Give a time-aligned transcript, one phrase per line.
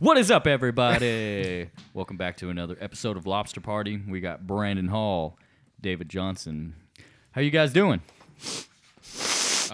[0.00, 1.68] What is up, everybody?
[1.92, 4.00] Welcome back to another episode of Lobster Party.
[4.08, 5.36] We got Brandon Hall,
[5.78, 6.74] David Johnson.
[7.32, 8.00] How you guys doing?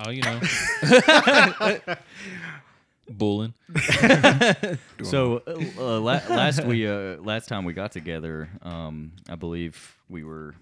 [0.04, 0.40] Oh, you know.
[3.08, 3.54] Bulling.
[5.04, 9.96] So uh, uh, la- last we uh, last time we got together, um, I believe
[10.08, 10.56] we were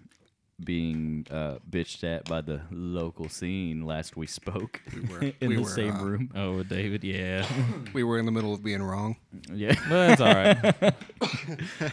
[0.63, 3.85] being uh, bitched at by the local scene.
[3.85, 4.81] Last we spoke
[5.11, 6.31] were- in we the were, same uh, room.
[6.35, 7.47] Oh, David, yeah.
[7.93, 9.17] We were in the middle of being wrong.
[9.53, 9.75] Yeah.
[9.89, 10.95] But that's all right.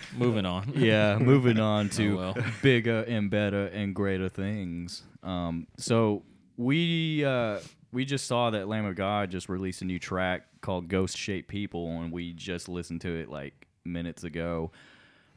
[0.18, 0.74] Moving on.
[0.76, 2.38] yeah, moving on to Oh, well.
[2.62, 5.04] bigger and better and greater things.
[5.24, 6.24] Um, so
[6.58, 7.60] we uh,
[7.92, 11.48] we just saw that Lamb of God just released a new track called "Ghost Shaped
[11.50, 14.72] People," and we just listened to it like minutes ago.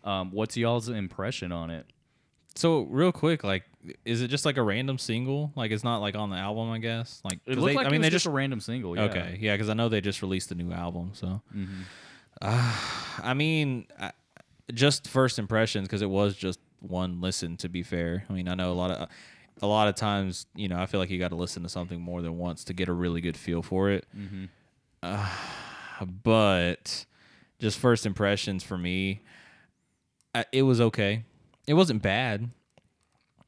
[0.04, 1.86] Um, what's y'all's impression on it?
[2.56, 3.64] So, real quick, like,
[4.04, 5.52] is it just like a random single?
[5.56, 7.20] Like, it's not like on the album, I guess.
[7.24, 8.96] Like, It looked they, like I mean, they just just a random single.
[8.96, 9.02] Yeah.
[9.04, 11.10] okay, yeah, because I know they just released the new album.
[11.14, 11.82] So, Mm-hmm.
[12.40, 12.76] uh,
[13.22, 14.12] I mean, I,
[14.72, 17.56] just first impressions because it was just one listen.
[17.58, 19.08] To be fair, I mean, I know a lot of
[19.62, 22.00] a lot of times, you know, I feel like you got to listen to something
[22.00, 24.06] more than once to get a really good feel for it.
[24.16, 24.44] Mm-hmm.
[25.02, 25.28] Uh,
[26.22, 27.04] but
[27.58, 29.22] just first impressions for me,
[30.34, 31.24] I, it was okay.
[31.66, 32.50] It wasn't bad.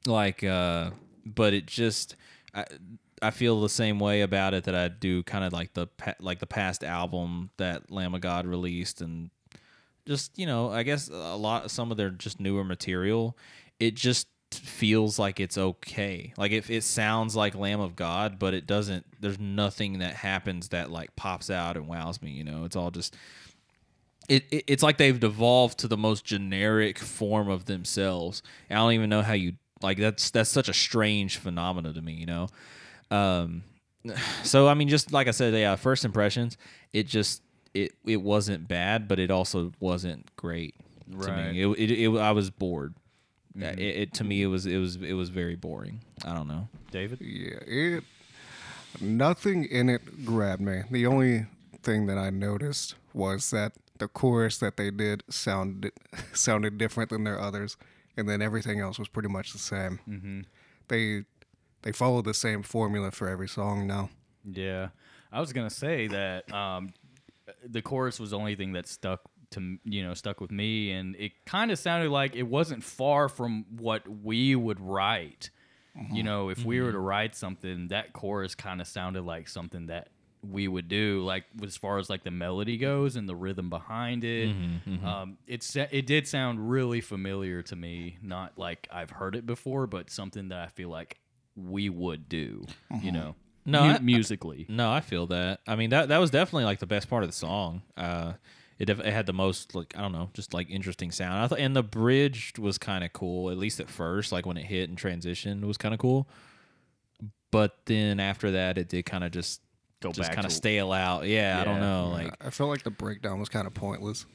[0.06, 0.90] Like, uh,
[1.24, 2.16] but it just,
[2.54, 2.64] I,
[3.20, 5.88] I feel the same way about it that I do kind of like the
[6.20, 9.30] like the past album that Lamb of God released, and
[10.06, 13.36] just you know, I guess a lot some of their just newer material.
[13.80, 16.32] It just feels like it's okay.
[16.36, 19.04] Like if it sounds like Lamb of God, but it doesn't.
[19.20, 22.30] There's nothing that happens that like pops out and wows me.
[22.30, 23.16] You know, it's all just.
[24.28, 28.42] It, it it's like they've devolved to the most generic form of themselves.
[28.70, 32.14] I don't even know how you like that's that's such a strange phenomena to me.
[32.14, 32.48] You know.
[33.10, 33.62] Um,
[34.42, 36.56] so I mean, just like I said, yeah, first impressions,
[36.92, 37.42] it just
[37.74, 40.74] it it wasn't bad, but it also wasn't great
[41.10, 41.52] to Right.
[41.52, 41.62] me.
[41.62, 42.94] It, it, it I was bored.
[43.58, 46.00] It, it to me it was it was it was very boring.
[46.24, 46.68] I don't know.
[46.90, 47.20] David.
[47.20, 48.04] Yeah, it.
[49.00, 50.82] Nothing in it grabbed me.
[50.90, 51.46] The only
[51.82, 55.92] thing that I noticed was that the chorus that they did sounded
[56.32, 57.76] sounded different than their others,
[58.16, 60.00] and then everything else was pretty much the same.
[60.08, 60.40] Mm-hmm.
[60.88, 61.24] They
[61.82, 64.10] they followed the same formula for every song now.
[64.44, 64.88] Yeah,
[65.32, 66.92] I was gonna say that um,
[67.64, 69.20] the chorus was the only thing that stuck
[69.50, 73.28] to you know stuck with me, and it kind of sounded like it wasn't far
[73.28, 75.50] from what we would write.
[76.12, 79.86] You know, if we were to write something, that chorus kind of sounded like something
[79.86, 80.08] that
[80.50, 84.24] we would do, like as far as like the melody goes and the rhythm behind
[84.24, 84.54] it.
[85.04, 88.18] Um, it's it did sound really familiar to me.
[88.22, 91.18] Not like I've heard it before, but something that I feel like
[91.56, 92.66] we would do.
[93.02, 94.66] You know, No, mu- I- musically.
[94.68, 95.60] No, I feel that.
[95.66, 97.82] I mean that that was definitely like the best part of the song.
[97.96, 98.34] Uh,
[98.78, 101.38] it, def- it had the most like I don't know, just like interesting sound.
[101.42, 103.50] I thought, and the bridge was kind of cool.
[103.50, 106.28] At least at first, like when it hit and transitioned, it was kind of cool.
[107.50, 109.62] But then after that, it did kind of just
[110.00, 111.26] Go just back kind of stale out.
[111.26, 114.26] Yeah, I don't know, like I felt like the breakdown was kind of pointless.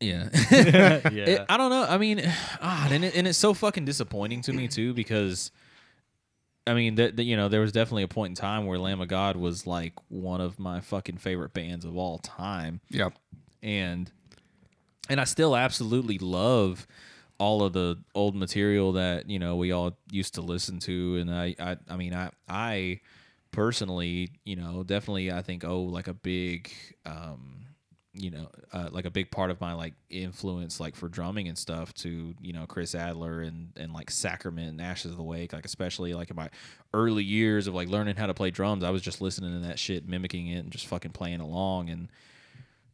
[0.00, 0.28] yeah.
[0.50, 1.08] yeah.
[1.10, 1.84] It- I don't know.
[1.88, 2.22] I mean,
[2.60, 5.50] ah, and, it, and it's so fucking disappointing to me too because,
[6.66, 9.08] I mean, that you know, there was definitely a point in time where Lamb of
[9.08, 13.14] God was like one of my fucking favorite bands of all time, Yep.
[13.62, 14.10] and
[15.08, 16.86] and I still absolutely love
[17.38, 21.34] all of the old material that you know we all used to listen to, and
[21.34, 23.00] I I, I mean I I
[23.52, 26.72] personally you know definitely I think oh like a big
[27.06, 27.62] um
[28.14, 31.56] you know, uh, like a big part of my like influence, like for drumming and
[31.56, 35.52] stuff, to you know Chris Adler and and like Sacrament and Ashes of the Wake,
[35.54, 36.50] like especially like in my
[36.92, 39.78] early years of like learning how to play drums, I was just listening to that
[39.78, 42.08] shit, mimicking it, and just fucking playing along, and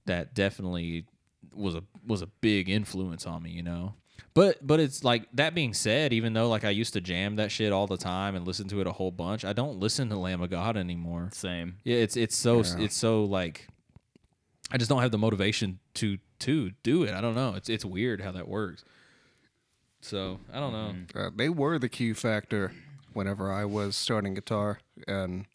[0.06, 1.04] that definitely
[1.52, 3.94] was a was a big influence on me, you know.
[4.34, 7.50] But but it's like that being said, even though like I used to jam that
[7.50, 10.16] shit all the time and listen to it a whole bunch, I don't listen to
[10.18, 11.30] Lamb of God anymore.
[11.32, 11.76] Same.
[11.84, 12.78] Yeah, it's it's so Yeah.
[12.80, 13.66] it's so like
[14.70, 17.14] I just don't have the motivation to to do it.
[17.14, 17.54] I don't know.
[17.56, 18.84] It's it's weird how that works.
[20.00, 21.20] So I don't know.
[21.20, 22.72] Uh, they were the key factor
[23.12, 24.78] whenever I was starting guitar
[25.08, 25.46] and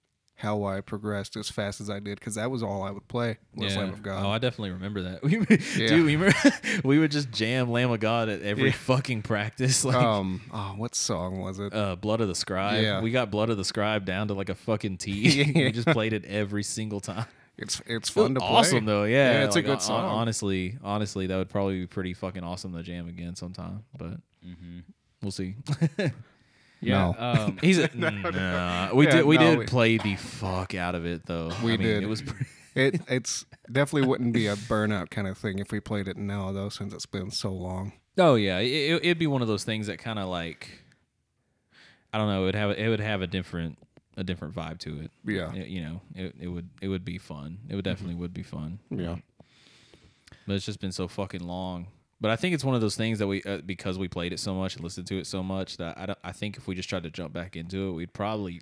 [0.44, 3.38] how I progressed as fast as I did because that was all I would play
[3.56, 3.80] was yeah.
[3.80, 4.24] Lamb of God.
[4.26, 5.24] Oh, I definitely remember that.
[5.24, 5.38] We,
[5.82, 5.88] Yeah.
[5.88, 6.38] Dude, we remember
[6.84, 9.84] we would just jam Lamb of God at every fucking practice.
[9.86, 11.74] Like um, oh, what song was it?
[11.74, 12.84] uh, Blood of the Scribe.
[12.84, 13.02] Yeah.
[13.02, 15.52] We got Blood of the Scribe down to like a fucking T.
[15.56, 17.26] we just played it every single time.
[17.58, 18.50] It's it's fun to play.
[18.50, 19.32] awesome though, yeah.
[19.40, 20.04] Yeah, it's a good song.
[20.04, 23.84] Honestly, honestly, that would probably be pretty fucking awesome to jam again sometime.
[23.98, 24.80] But Mm-hmm.
[25.22, 25.56] we'll see.
[26.84, 27.14] Yeah.
[27.18, 27.44] No.
[27.46, 28.94] Um, He's a, nah.
[28.94, 31.52] We Yeah, did we no, did we- play the fuck out of it though.
[31.64, 32.04] We I mean, did.
[32.04, 32.22] It was.
[32.22, 32.46] Pretty,
[32.76, 36.52] It it's definitely wouldn't be a burnout kind of thing if we played it now
[36.52, 37.94] though, since it's been so long.
[38.18, 40.70] Oh yeah, it, it, it'd be one of those things that kind of like,
[42.12, 43.78] I don't know, it would have it would have a different
[44.18, 45.12] a different vibe to it.
[45.24, 45.54] Yeah.
[45.54, 47.60] It- you know, it, it would it would be fun.
[47.70, 48.80] It would definitely would be fun.
[48.90, 49.18] Yeah.
[50.48, 51.88] But it's just been so fucking long.
[52.24, 54.40] But I think it's one of those things that we uh, because we played it
[54.40, 56.74] so much and listened to it so much that I don't, I think if we
[56.74, 58.62] just tried to jump back into it, we'd probably.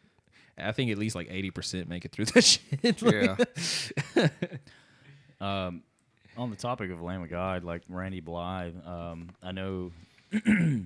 [0.58, 3.02] I think at least like eighty percent make it through that shit.
[3.04, 3.38] Like,
[4.16, 4.28] Yeah.
[5.40, 5.84] Um,
[6.38, 9.92] on the topic of Lamb of God, like Randy Blythe, um, I know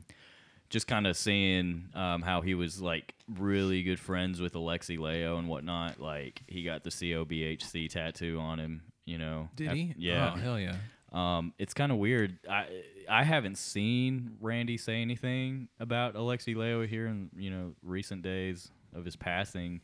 [0.69, 5.37] just kind of seeing um, how he was like really good friends with Alexi Laiho
[5.39, 5.99] and whatnot.
[5.99, 9.49] Like he got the COBHC tattoo on him, you know.
[9.55, 9.93] Did Af- he?
[9.97, 10.33] Yeah.
[10.33, 10.75] Oh, hell yeah.
[11.11, 12.37] Um, it's kind of weird.
[12.49, 12.67] I
[13.09, 18.71] I haven't seen Randy say anything about Alexi Laiho here in you know recent days
[18.93, 19.81] of his passing.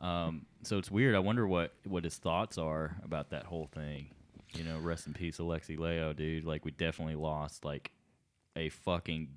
[0.00, 1.14] Um, so it's weird.
[1.14, 4.10] I wonder what what his thoughts are about that whole thing.
[4.54, 6.44] You know, rest in peace, Alexi Laiho, dude.
[6.44, 7.90] Like we definitely lost like
[8.56, 9.28] a fucking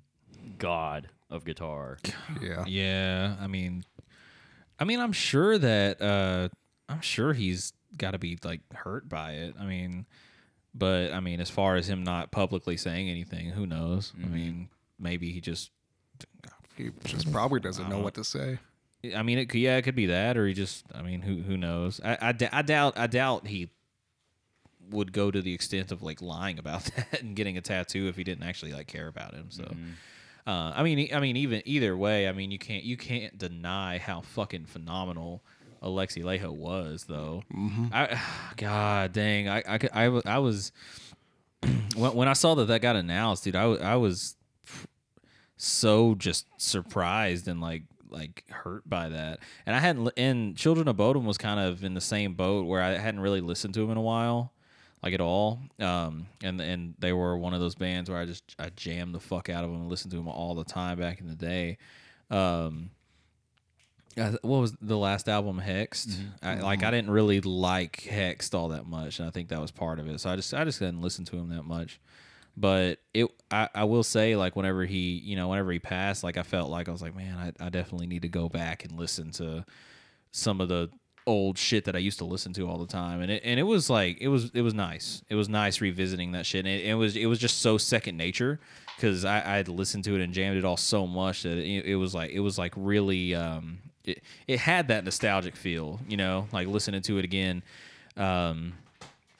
[0.58, 1.98] god of guitar.
[2.40, 2.64] Yeah.
[2.66, 3.84] Yeah, I mean,
[4.78, 6.48] I mean, I'm sure that uh,
[6.88, 9.54] I'm sure he's got to be like hurt by it.
[9.60, 10.06] I mean,
[10.74, 14.12] but I mean, as far as him not publicly saying anything, who knows?
[14.16, 14.34] I mm-hmm.
[14.34, 15.70] mean, maybe he just.
[16.76, 18.58] He just probably doesn't know uh, what to say.
[19.14, 20.86] I mean, it could, yeah, it could be that, or he just.
[20.94, 22.00] I mean, who who knows?
[22.02, 23.68] I I, d- I doubt I doubt he
[24.90, 28.16] would go to the extent of like lying about that and getting a tattoo if
[28.16, 29.50] he didn't actually like care about him.
[29.50, 29.64] So.
[29.64, 29.90] Mm-hmm.
[30.44, 33.98] Uh, I mean, I mean, even either way, I mean, you can't you can't deny
[33.98, 35.44] how fucking phenomenal
[35.82, 37.42] Alexi Laiho was, though.
[37.92, 38.20] I,
[38.56, 40.72] God dang, I I, I, I was
[41.96, 43.56] when, when I saw that that got announced, dude.
[43.56, 44.36] I, I was
[45.56, 49.40] so just surprised and like like hurt by that.
[49.64, 52.82] And I hadn't and Children of Bodom was kind of in the same boat where
[52.82, 54.52] I hadn't really listened to him in a while,
[55.02, 55.60] like at all.
[55.80, 59.20] Um, and and they were one of those bands where I just I jammed the
[59.20, 61.78] fuck out of them and listened to them all the time back in the day.
[62.30, 62.90] Um,
[64.16, 66.16] I- what was the last album hexed?
[66.42, 69.70] I, like i didn't really like hexed all that much and i think that was
[69.70, 72.00] part of it so i just i just didn't listen to him that much.
[72.54, 76.36] But it I, I will say like whenever he you know whenever he passed like
[76.36, 78.98] i felt like i was like man I, I definitely need to go back and
[78.98, 79.64] listen to
[80.32, 80.90] some of the
[81.26, 83.22] old shit that i used to listen to all the time.
[83.22, 85.22] And it, and it was like it was it was nice.
[85.30, 88.18] It was nice revisiting that shit and it, it was it was just so second
[88.18, 88.60] nature
[88.96, 91.86] because I, I had listened to it and jammed it all so much that it,
[91.86, 96.16] it was like it was like really um it, it had that nostalgic feel you
[96.16, 97.62] know like listening to it again
[98.16, 98.72] um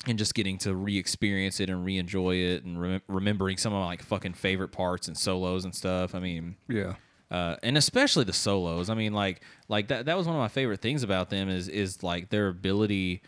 [0.07, 3.87] and just getting to re-experience it and re-enjoy it and rem- remembering some of my
[3.87, 6.95] like fucking favorite parts and solos and stuff i mean Yeah.
[7.31, 8.91] uh, and especially the solos.
[8.91, 11.67] I mean, like like that that was one of my favorite things about them is
[11.69, 13.23] is like their ability,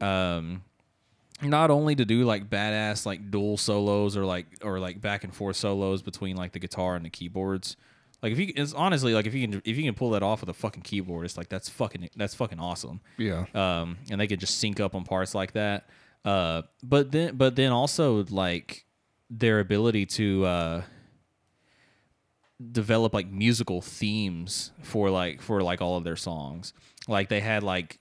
[0.00, 0.62] um,
[1.42, 5.34] not only to do like badass like dual solos or like or like back and
[5.34, 7.76] forth solos between like the guitar and the keyboards.
[8.22, 10.40] Like if you, it's honestly like if you can if you can pull that off
[10.42, 13.46] with a fucking keyboard, it's like that's fucking that's fucking awesome Yeah.
[13.54, 15.88] um, and they could just sync up on parts like that.
[16.24, 18.84] Uh, but then, but then also like
[19.28, 20.82] their ability to uh,
[22.70, 26.72] develop like musical themes for like for like all of their songs.
[27.08, 27.98] Like they had like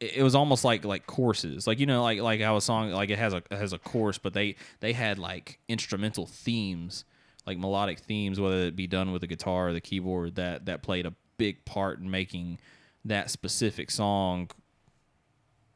[0.00, 3.10] it was almost like like courses like you know like like how a song like
[3.10, 7.04] it has a it has a course but they they had like instrumental themes
[7.46, 10.82] like melodic themes whether it be done with the guitar or the keyboard that that
[10.82, 12.58] played a big part in making
[13.04, 14.48] that specific song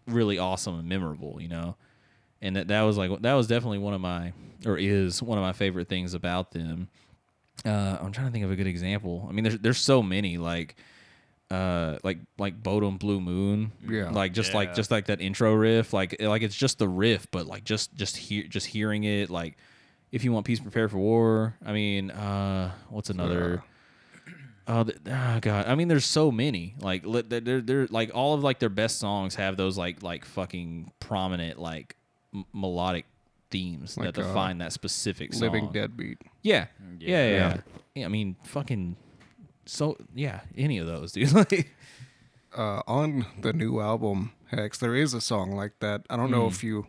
[0.06, 1.76] really awesome and memorable you know
[2.40, 4.32] and that that was like that was definitely one of my
[4.64, 6.88] or is one of my favorite things about them
[7.64, 9.26] uh, I'm trying to think of a good example.
[9.28, 10.76] I mean, there's there's so many like
[11.50, 13.72] uh like like Bodom Blue Moon.
[13.88, 14.10] Yeah.
[14.10, 17.46] Like just like just like that intro riff, like like it's just the riff, but
[17.46, 19.56] like just just hear just hearing it, like
[20.12, 21.56] if you want peace, prepare for war.
[21.64, 23.62] I mean, uh, what's another?
[24.66, 25.66] Oh, th- oh god!
[25.66, 26.74] I mean, there's so many.
[26.80, 30.02] Like, li- they're, they're, they're like all of like their best songs have those like
[30.02, 31.96] like fucking prominent like
[32.34, 33.06] m- melodic
[33.50, 35.40] themes Like, that uh, define that specific song.
[35.42, 36.18] Living Deadbeat.
[36.42, 36.66] Yeah.
[36.98, 37.36] Yeah, yeah, Yeah.
[37.38, 37.60] yeah.
[37.94, 38.96] Yeah, I mean, fucking
[39.64, 41.32] so yeah, any of those, dude.
[41.32, 41.70] like
[42.56, 46.02] Uh, on the new album Hex, there is a song like that.
[46.10, 46.48] I don't know Hmm.
[46.54, 46.86] if you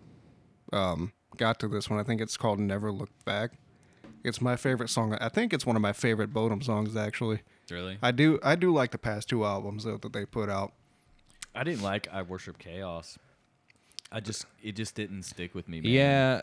[0.74, 2.00] um, got to this one.
[2.00, 3.54] I think it's called Never Look Back.
[4.24, 5.16] It's my favorite song.
[5.16, 7.40] I think it's one of my favorite Bodom songs actually.
[7.72, 7.98] really.
[8.04, 10.74] I do I do like the past two albums though that they put out.
[11.56, 13.18] I didn't like I Worship Chaos.
[14.12, 15.82] I just it just didn't stick with me.
[15.82, 15.92] Man.
[15.92, 16.42] Yeah.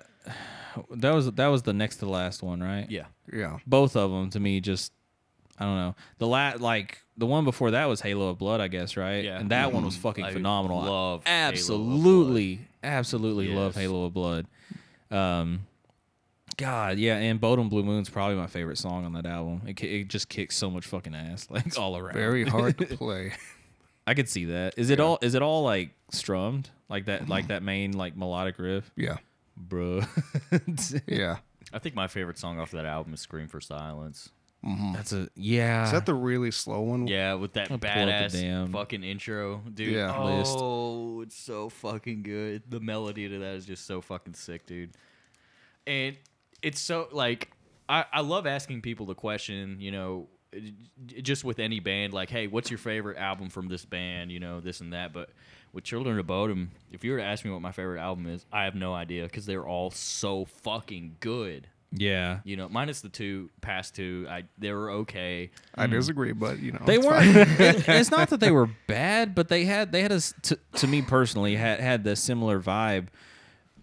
[0.90, 2.90] That was that was the next to last one, right?
[2.90, 3.06] Yeah.
[3.32, 3.58] Yeah.
[3.66, 4.92] Both of them to me just
[5.58, 5.94] I don't know.
[6.18, 9.24] The la- like the one before that was Halo of Blood, I guess, right?
[9.24, 9.38] Yeah.
[9.38, 10.80] And that one was fucking I phenomenal.
[10.80, 14.46] I love Halo of absolutely, absolutely love Halo of Blood.
[15.16, 15.66] Um,
[16.56, 19.62] God, yeah, and Bodom Blue Moon's probably my favorite song on that album.
[19.66, 22.14] It, it just kicks so much fucking ass, like all around.
[22.14, 23.32] Very hard to play.
[24.06, 24.74] I could see that.
[24.76, 25.18] Is it all?
[25.20, 27.28] Is it all like strummed like that?
[27.28, 29.16] Like that main like melodic riff, Yeah.
[29.68, 30.06] bruh.
[31.06, 31.38] Yeah.
[31.72, 34.30] I think my favorite song off that album is "Scream for Silence."
[34.94, 35.84] That's a yeah.
[35.84, 37.06] Is that the really slow one?
[37.06, 39.92] Yeah, with that I'll pull up the badass damn fucking intro, dude.
[39.94, 40.18] Yeah.
[40.24, 40.56] List.
[40.58, 42.62] Oh, it's so fucking good.
[42.68, 44.90] The melody to that is just so fucking sick, dude.
[45.86, 46.16] And
[46.62, 47.50] it's so like
[47.88, 50.28] I I love asking people the question, you know,
[51.22, 54.32] just with any band, like, hey, what's your favorite album from this band?
[54.32, 55.12] You know, this and that.
[55.12, 55.30] But
[55.72, 58.44] with Children of Bodom, if you were to ask me what my favorite album is,
[58.52, 61.68] I have no idea because they're all so fucking good.
[61.92, 62.40] yeah.
[62.44, 65.50] You know, minus the two past two, I they were okay.
[65.74, 65.92] I hmm.
[65.92, 66.82] disagree, but you know.
[66.84, 67.36] They weren't.
[67.60, 70.86] it- it's not that they were bad, but they had they had a to, to
[70.86, 73.08] me personally had had the similar vibe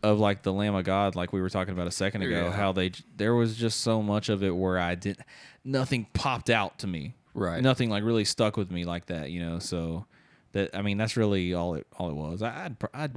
[0.04, 2.46] of like the Lamb of God, like we were talking about a second ago.
[2.46, 2.52] Yeah.
[2.52, 5.22] How they there was just so much of it where I didn't
[5.64, 7.16] nothing popped out to me.
[7.34, 7.64] Right.
[7.64, 9.32] Nothing like really stuck with me like that.
[9.32, 9.60] You know.
[9.60, 10.06] So
[10.52, 12.44] that I mean that's really all it all it was.
[12.44, 13.16] I, I'd, I'd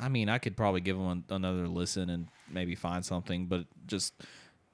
[0.00, 4.14] I mean I could probably give them another listen and maybe find something, but just.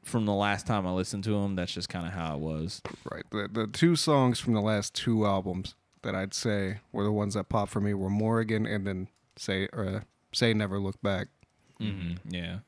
[0.03, 2.83] From the last time I listened to them, that's just kind of how it was.
[3.11, 3.25] Right.
[3.31, 7.33] The the two songs from the last two albums that I'd say were the ones
[7.33, 11.29] that popped for me were Morrigan and then say or uh, say Never Look Back.
[11.79, 12.59] Hmm Yeah,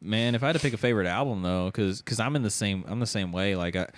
[0.00, 0.34] man.
[0.34, 2.84] If I had to pick a favorite album though, because because I'm in the same
[2.88, 3.56] I'm the same way.
[3.56, 3.88] Like I,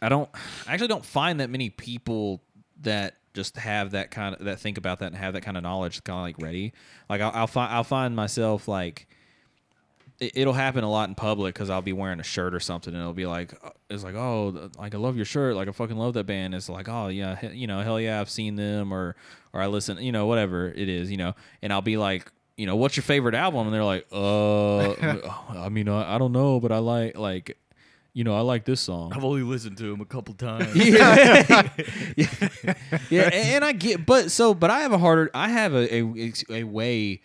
[0.00, 0.28] I don't
[0.66, 2.42] I actually don't find that many people
[2.82, 5.62] that just have that kind of that think about that and have that kind of
[5.62, 6.72] knowledge kind of like ready.
[7.08, 9.06] Like I'll, I'll find I'll find myself like
[10.20, 12.92] it, it'll happen a lot in public because I'll be wearing a shirt or something
[12.92, 15.72] and it'll be like uh, it's like oh like I love your shirt like I
[15.72, 18.92] fucking love that band it's like oh yeah you know hell yeah I've seen them
[18.92, 19.14] or
[19.52, 22.66] or I listen you know whatever it is you know and I'll be like you
[22.66, 24.90] know what's your favorite album and they're like uh
[25.64, 27.56] I mean I, I don't know but I like like
[28.12, 30.74] you know I like this song I've only listened to him a couple times.
[30.74, 31.68] yeah,
[33.10, 35.94] yeah, and, and I get, but so, but I have a harder, I have a,
[35.94, 37.20] a a way,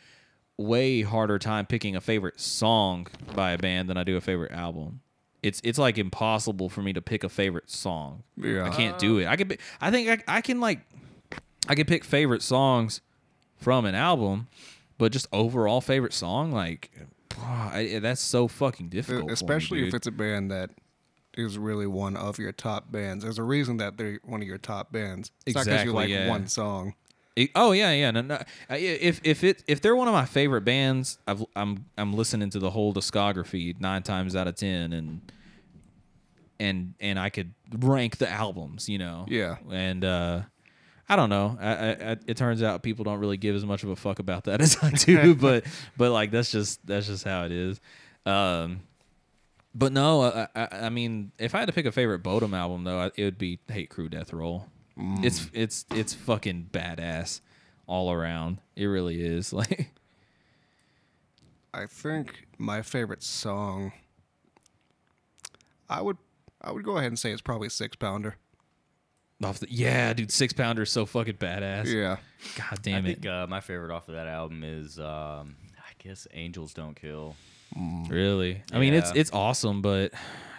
[0.58, 4.52] way harder time picking a favorite song by a band than I do a favorite
[4.52, 5.02] album.
[5.42, 8.24] It's it's like impossible for me to pick a favorite song.
[8.38, 8.66] Yeah.
[8.66, 9.28] I can't do it.
[9.28, 10.82] I can, I think I, I can like,
[11.68, 13.02] I can pick favorite songs
[13.58, 14.48] from an album,
[15.04, 16.90] but just overall favorite song, like,
[17.38, 19.24] I, that's so fucking difficult.
[19.24, 20.70] for me, Especially if it's a band that
[21.34, 23.26] is really one of your top bands.
[23.26, 25.30] There's a reason that they're one of your top bands.
[25.46, 26.30] It's not because you Exactly, like yeah.
[26.30, 26.96] one song.
[27.36, 28.12] It- oh yeah, yeah.
[28.12, 28.40] No, no.
[28.70, 32.60] If if it if they're one of my favorite bands, I've, I'm I'm listening to
[32.60, 35.20] the whole discography nine times out of ten, and
[36.62, 39.26] and and I could rank the albums, you know.
[39.28, 39.58] Yeah.
[39.70, 40.42] And uh,
[41.10, 41.58] I don't know.
[41.60, 41.72] I,
[42.14, 44.62] I, it turns out people don't really give as much of a fuck about that
[44.62, 45.66] as I do, but
[45.98, 47.80] but like that's just that's just how it is.
[48.26, 48.82] Um,
[49.76, 52.84] but no, I, I, I mean, if I had to pick a favorite Bodom album
[52.84, 54.68] though, I- it would be Hate Crew Death Roll.
[54.96, 57.42] It's it's it's fucking badass
[57.88, 58.60] all around.
[58.76, 59.52] It really is.
[59.64, 59.90] Like
[61.74, 63.94] I think my favorite song
[65.90, 66.18] I would
[66.62, 68.36] I would go ahead and say it's probably Six Pounder.
[69.44, 71.86] Off the yeah, dude, Six Pounder is so fucking badass.
[71.88, 72.18] Yeah.
[72.58, 73.16] God I damn it.
[73.22, 77.36] think uh, my favorite off of that album is, um, I guess, "Angels Don't Kill."
[78.08, 78.62] Really.
[78.72, 79.22] I mean, it's Yeah.
[79.22, 80.12] it's awesome, but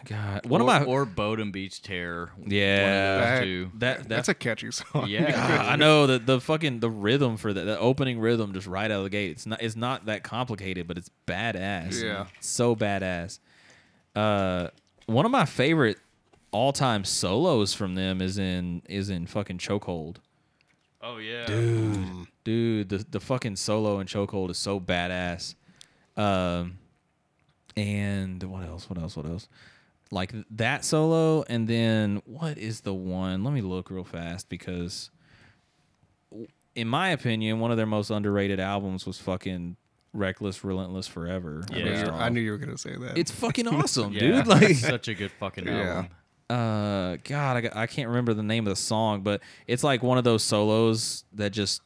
[0.07, 2.33] God, one or, of my or Bodom Beach Terror.
[2.45, 2.83] Yeah.
[2.83, 3.71] one of That- those two.
[3.79, 5.07] that that That's a catchy song.
[5.09, 8.67] Yeah, God, I know the the fucking the rhythm for that the opening rhythm just
[8.67, 9.31] right out of the gate.
[9.33, 12.03] It's not it's not that complicated, but it's badass.
[12.03, 12.27] Yeah.
[12.41, 13.39] so badass.
[14.17, 14.69] Uh,
[15.07, 15.99] one of my favorite
[16.55, 20.17] all time solos from them is in is in fucking Chokehold.
[21.03, 25.55] Oh yeah, Dude, dude, the the fucking solo in Chokehold is so badass.
[26.17, 26.79] Um,
[27.77, 28.89] and what else?
[28.89, 29.17] What else?
[29.17, 29.49] What else?
[30.11, 33.43] Like that solo, and then what is the one?
[33.43, 35.11] Let me look real fast because,
[36.77, 39.77] in my opinion, one of their most underrated albums was fucking
[40.13, 41.77] "Reckless, Relentless, Forever." Yeah.
[41.79, 43.19] I knew, you, I knew you were gonna say that.
[43.19, 44.21] it's fucking awesome, yeah.
[44.21, 44.47] dude.
[44.47, 46.07] Like, such a good fucking Yeah.
[46.55, 50.19] Uh god I, I can't remember the name of the song but it's like one
[50.19, 51.83] of those solos that just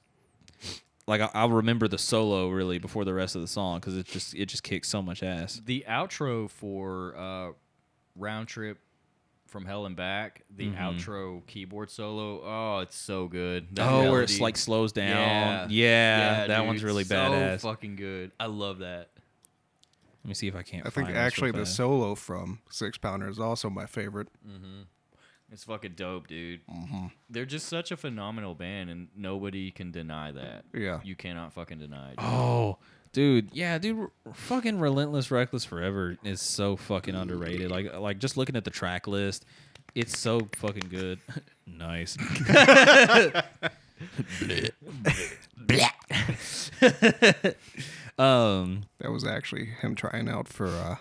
[1.07, 4.07] like I, i'll remember the solo really before the rest of the song because it
[4.07, 7.53] just it just kicks so much ass The outro for uh,
[8.17, 8.79] "Round Trip
[9.47, 12.43] from Hell and Back," the outro keyboard solo.
[12.45, 13.69] Oh, it's so good.
[13.77, 14.07] That Mm-hmm.
[14.07, 15.67] oh where it's like slows down Yeah.
[15.71, 18.31] yeah, that dude, one's really so badass fucking good.
[18.39, 19.09] I love that.
[20.29, 23.31] Let me see if i can't I think this actually the solo from Six Pounder
[23.31, 24.29] is also my favorite.
[24.47, 24.83] Mm-hmm.
[25.51, 26.61] It's fucking dope, dude.
[26.67, 27.07] Mm-hmm.
[27.31, 30.67] They're just such a phenomenal band, and nobody can deny that.
[30.75, 31.01] Yeah.
[31.03, 32.17] You cannot fucking deny it.
[32.19, 32.77] Oh,
[33.13, 37.71] dude, yeah, dude, r- fucking Relentless Reckless Forever is so fucking underrated.
[37.71, 39.47] Like, like just looking at the track list,
[39.95, 41.21] it's so fucking good.
[41.67, 42.19] nice.
[48.19, 50.97] um, That was actually him trying out for uh,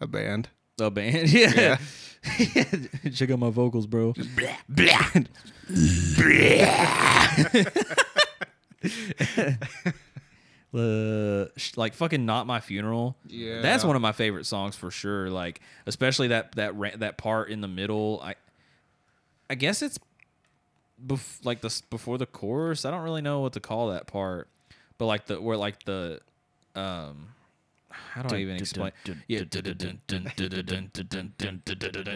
[0.00, 0.48] a band.
[0.80, 1.78] a band, yeah.
[3.14, 4.14] Check out my vocals, bro.
[10.72, 13.16] Uh, like fucking not my funeral.
[13.26, 13.60] Yeah.
[13.60, 15.28] that's one of my favorite songs for sure.
[15.28, 18.20] Like especially that that ra- that part in the middle.
[18.22, 18.36] I
[19.48, 19.98] I guess it's
[21.04, 22.84] bef- like the before the chorus.
[22.84, 24.46] I don't really know what to call that part,
[24.96, 26.20] but like the where like the
[26.74, 27.28] um.
[27.92, 28.90] How do I even explain?
[29.28, 29.44] Yeah,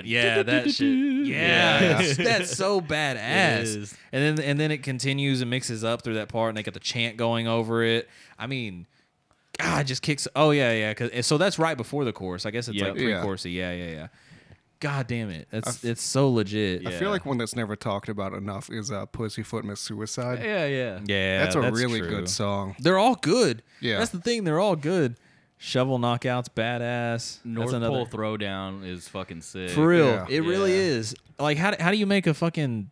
[0.04, 1.26] yeah, that shit.
[1.26, 3.94] Yeah, that's so badass.
[4.12, 6.74] And then and then it continues and mixes up through that part, and they got
[6.74, 8.08] the chant going over it.
[8.38, 8.86] I mean,
[9.58, 10.26] God, it just kicks.
[10.34, 10.94] Oh yeah, yeah.
[10.94, 12.44] Cause, so that's right before the chorus.
[12.46, 12.88] I guess it's Yep.
[12.94, 13.14] like Yeah.
[13.20, 13.44] pre-chorus.
[13.44, 14.06] Yeah, yeah, yeah.
[14.84, 16.86] God damn it, that's f- it's so legit.
[16.86, 20.40] I feel like one that's never talked about enough is uh, Pussyfoot Miss Suicide.
[20.44, 20.98] Yeah, yeah.
[21.06, 22.10] Yeah, that's a really true.
[22.10, 22.76] good song.
[22.78, 23.62] They're all good.
[23.80, 23.98] Yeah.
[23.98, 24.44] that's the thing.
[24.44, 25.16] They're all good.
[25.56, 27.38] Shovel knockouts, badass.
[27.46, 29.70] North that's another, Pole Throwdown is fucking sick.
[29.70, 30.26] For real, Yeah.
[30.28, 30.80] it really Yeah.
[30.98, 31.14] is.
[31.38, 32.90] Like, how, do- how do you make a fucking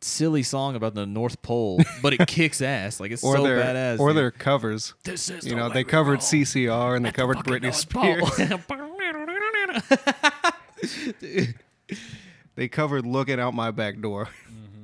[0.00, 3.00] silly song about the North Pole, but it kicks ass?
[3.00, 3.98] Like, it's Or so their badass.
[3.98, 4.18] or dude.
[4.18, 4.94] their covers.
[5.02, 8.22] This is You know, they covered CCR and they covered Britney Spears.
[12.54, 14.28] they covered "Looking Out My Back Door,"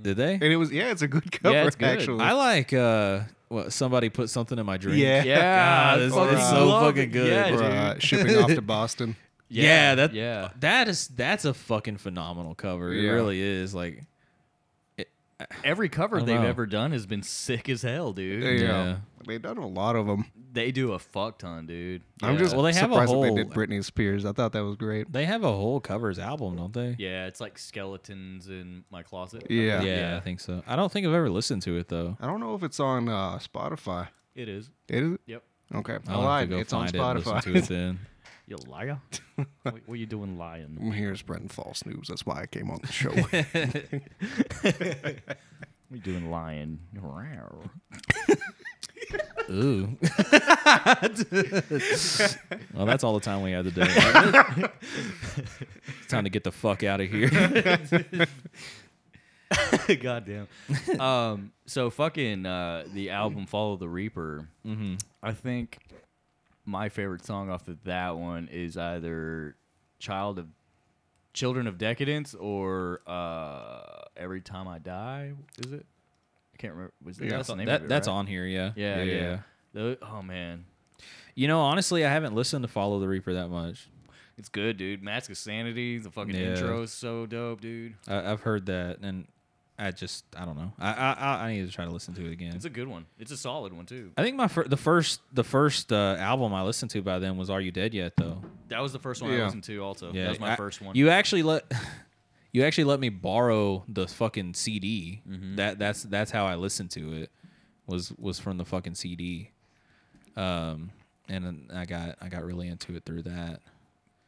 [0.02, 0.34] Did they?
[0.34, 1.88] and it was yeah, it's a good cover it's good.
[1.88, 2.20] actually.
[2.24, 4.98] I like uh, what somebody put something in my drink.
[4.98, 5.22] Yeah.
[5.24, 5.40] Yeah,
[5.96, 7.12] God, it's, fucking it's so love fucking it.
[7.12, 7.28] good.
[7.28, 9.16] Yeah, or, uh, shipping off to Boston.
[9.48, 10.48] Yeah, that yeah.
[10.60, 12.92] that is that's a fucking phenomenal cover.
[12.92, 13.10] It Yeah.
[13.10, 13.74] really is.
[13.74, 14.02] Like,
[15.64, 16.46] Every cover they've know.
[16.46, 18.42] ever done has been sick as hell, dude.
[18.42, 18.96] Yeah, Yeah.
[19.26, 20.26] they've done a lot of them.
[20.52, 22.02] They do a fuck ton, dude.
[22.22, 22.38] I'm Yeah.
[22.38, 24.24] just Well, they have a whole, that they did Britney Spears.
[24.24, 25.12] I thought that was great.
[25.12, 26.94] they have a whole covers album, don't they?
[26.98, 29.46] Yeah, it's like skeletons in my closet.
[29.50, 29.82] Yeah.
[29.82, 30.62] yeah, I think so.
[30.66, 32.16] I don't think I've ever listened to it though.
[32.20, 34.08] I don't know if it's on uh, Spotify.
[34.36, 34.70] It is.
[34.88, 35.18] It is.
[35.26, 35.42] Yep.
[35.74, 36.50] Okay, I I'll have to lied.
[36.50, 37.56] go It's on find it and listen to Spotify.
[37.56, 37.98] it then.
[38.46, 39.00] You liar.
[39.36, 39.48] what,
[39.86, 40.92] what are you doing lying?
[40.92, 42.08] Here's Brendan False News.
[42.08, 43.10] That's why I came on the show.
[45.90, 46.78] What are you doing lying?
[49.50, 49.98] Ooh.
[52.72, 53.86] well, that's all the time we had today.
[55.86, 57.28] it's time to get the fuck out of here.
[60.00, 60.48] Goddamn.
[60.98, 61.52] um.
[61.66, 64.94] So fucking uh, the album "Follow the Reaper." mm-hmm.
[65.22, 65.78] I think
[66.64, 69.56] my favorite song off of that one is either
[69.98, 70.46] "Child of
[71.32, 75.86] Children of Decadence" or uh, "Every Time I Die." Is it?
[76.52, 76.92] I can't remember.
[77.04, 77.30] Was Yeah.
[77.30, 78.14] that's the name That, it, that's right?
[78.14, 78.72] on here, yeah.
[78.76, 79.38] Yeah, yeah.
[79.72, 80.64] Tho- oh man,
[81.34, 83.88] You know, honestly, I haven't listened to Follow the Reaper that much.
[84.38, 85.02] it's good, dude.
[85.02, 85.98] Mask of Sanity.
[85.98, 86.50] The fucking Yeah.
[86.54, 87.94] intro is so dope, dude.
[88.06, 89.26] I, I've heard that, and
[89.78, 90.72] I just I don't know.
[90.78, 92.54] I, I I- I need to try to listen to it again.
[92.54, 93.06] It's a good one.
[93.18, 94.12] It's a solid one too.
[94.16, 97.36] I think my fir- the first the first uh, album I listened to by them
[97.36, 98.40] was Are You Dead Yet though.
[98.68, 99.82] That was the first one I listened to.
[99.82, 100.94] Also, Yeah, that was my I- first one.
[100.96, 101.64] You actually let
[102.52, 105.22] you actually let me borrow the fucking CD.
[105.28, 105.56] Mm-hmm.
[105.56, 107.30] That that's that's how I listened to it.
[107.86, 109.50] Was was from the fucking CD.
[110.36, 110.90] Um,
[111.28, 113.60] and then I got I got really into it through that.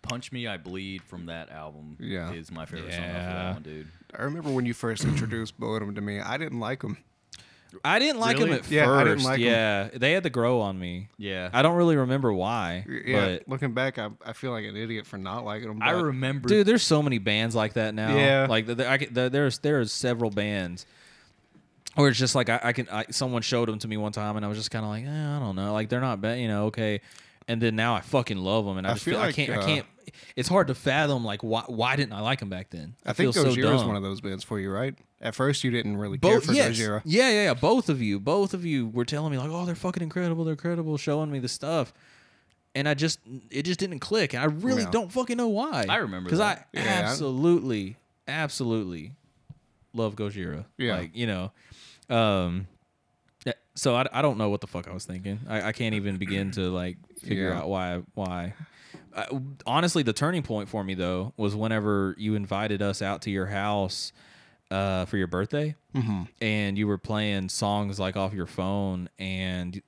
[0.03, 1.97] Punch Me, I Bleed from that album.
[1.99, 2.33] Yeah.
[2.33, 3.35] is my favorite song off of Yeah.
[3.35, 3.87] that one, dude.
[4.19, 6.21] I remember when you first introduced Bodom to me.
[6.21, 6.97] I didn't like him.
[7.85, 8.59] I didn't like them Really?
[8.61, 8.95] at Yeah, first.
[9.01, 9.45] I didn't like 'em.
[9.47, 11.09] yeah, they had to grow on me.
[11.19, 12.87] Yeah, I don't really remember why.
[13.05, 15.83] Yeah, But looking back, I, I feel like an idiot for not liking him.
[15.83, 16.49] I but- remember.
[16.49, 18.17] dude, there's so many bands like that now.
[18.17, 18.47] Yeah.
[18.49, 20.87] like the, the, I, can- the, there's there's several bands.
[21.99, 22.89] Or it's just like I, I can.
[22.91, 25.05] I, someone showed them to me one time, and I was just kind of like,
[25.05, 25.73] eh, I don't know.
[25.73, 26.67] Like they're not bad, you know.
[26.67, 27.01] Okay,
[27.49, 29.33] and then now I fucking love them, and I, I just feel feel, like, I
[29.33, 29.51] can't.
[29.59, 29.87] uh, I can't.
[30.37, 31.25] It's hard to fathom.
[31.25, 31.65] Like why?
[31.67, 32.95] Why didn't I like them back then?
[33.05, 34.95] I think feel so Gojira is one of those bands for you, right?
[35.21, 36.79] At first, you didn't really care Both, for yes.
[36.79, 37.03] Gojira.
[37.05, 37.55] Yeah, yeah, yeah.
[37.55, 40.45] Both of you, both of you were telling me like, "Oh, they're fucking incredible.
[40.45, 41.93] They're incredible," showing me the stuff,
[42.75, 43.19] and I just,
[43.51, 44.91] it just didn't click, and I really Yeah.
[44.91, 45.87] don't fucking know why.
[45.89, 46.65] I remember because I.
[46.73, 47.97] Yeah, absolutely,
[48.29, 49.13] absolutely
[49.93, 50.67] love Gojira.
[50.79, 50.97] Yeah.
[50.99, 51.53] like you know,
[52.15, 52.67] um,
[53.75, 55.41] so I, I don't know what the fuck I was thinking.
[55.49, 57.59] I, I can't even begin to like figure Yeah.
[57.59, 58.55] out why why.
[59.15, 63.31] Uh, honestly, the turning point for me though was whenever you invited us out to
[63.31, 64.13] your house
[64.71, 66.25] uh, for your birthday, Mm-hmm.
[66.43, 69.81] and you were playing songs like off your phone and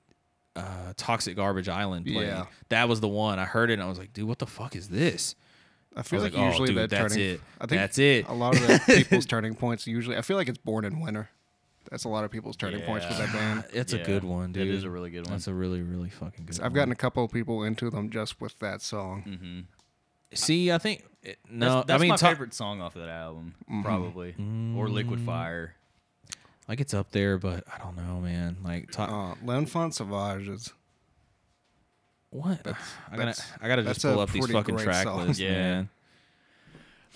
[0.57, 2.27] uh, Toxic Garbage Island played.
[2.29, 2.47] Yeah.
[2.71, 4.75] That was the one I heard it and I was like, dude, what the fuck
[4.75, 5.35] is this?
[5.97, 7.31] I feel was like, like, oh, usually dude, that that's turning.
[7.35, 7.41] it.
[7.61, 8.29] I think That's it.
[8.29, 10.17] A lot of the people's turning points usually.
[10.17, 11.29] I feel like it's born in winter.
[11.91, 13.65] That's a lot of people's turning points with that band.
[13.73, 14.69] It's a good one, dude.
[14.69, 15.33] It is a really good one.
[15.33, 16.61] That's a really, really fucking good.
[16.61, 19.25] I've gotten a couple of people into them just with that song.
[19.27, 19.61] mm-hmm.
[20.35, 21.77] See, I think it- no.
[21.77, 23.83] that's, that's I mean, my ta- favorite song off of that album, Mm-hmm.
[23.83, 24.35] probably,
[24.77, 25.75] or Liquid Fire.
[26.69, 28.59] like it's up there, but I don't know, man.
[28.63, 30.73] Like, ta- Uh, L'Enfant Sauvage is
[32.31, 32.61] what?
[32.67, 32.71] I
[33.13, 35.27] gotta, that's- I gotta just that's a pull up these pretty fucking great track song.
[35.27, 35.53] lists, Yeah.
[35.53, 35.89] man.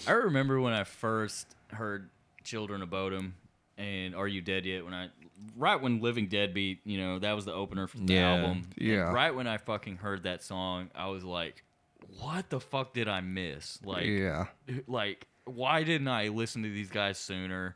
[0.06, 2.08] I remember when I first heard
[2.44, 3.34] "Children of Bodom"
[3.78, 5.08] and "Are You Dead Yet?" When I
[5.56, 8.30] right when "Living Dead" beat, you know, that was the opener for the Yeah.
[8.34, 8.62] album.
[8.76, 9.12] And Yeah.
[9.12, 11.64] right when I fucking heard that song, I was like,
[12.20, 14.46] "What the fuck did I miss?" Like, yeah.
[14.86, 17.74] like why didn't I listen to these guys sooner?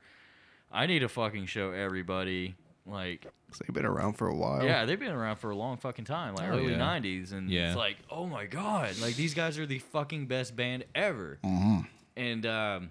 [0.71, 2.55] I need to fucking show everybody.
[2.89, 4.65] Like, So they've been around for a while.
[4.65, 6.79] yeah, they've been around for a long fucking time, like Oh, early yeah.
[6.79, 7.69] '90s, and Yeah.
[7.69, 11.39] it's like, oh my god, like these guys are the fucking best band ever.
[11.43, 11.81] hmm
[12.17, 12.91] And um,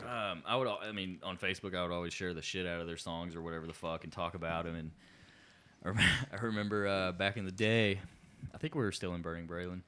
[0.00, 2.86] um, I would, I mean, on Facebook, I would always share the shit out of
[2.86, 4.74] their songs or whatever the fuck and talk about them.
[4.74, 4.90] And
[5.84, 8.00] I I remember uh, back in the day,
[8.54, 9.82] I think we were still in Burning Braylon.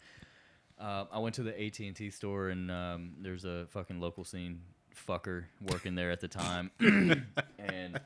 [0.78, 4.24] Uh, I went to the AT and T store and um, there's a fucking local
[4.24, 4.60] scene
[5.08, 8.00] fucker working there at the time, and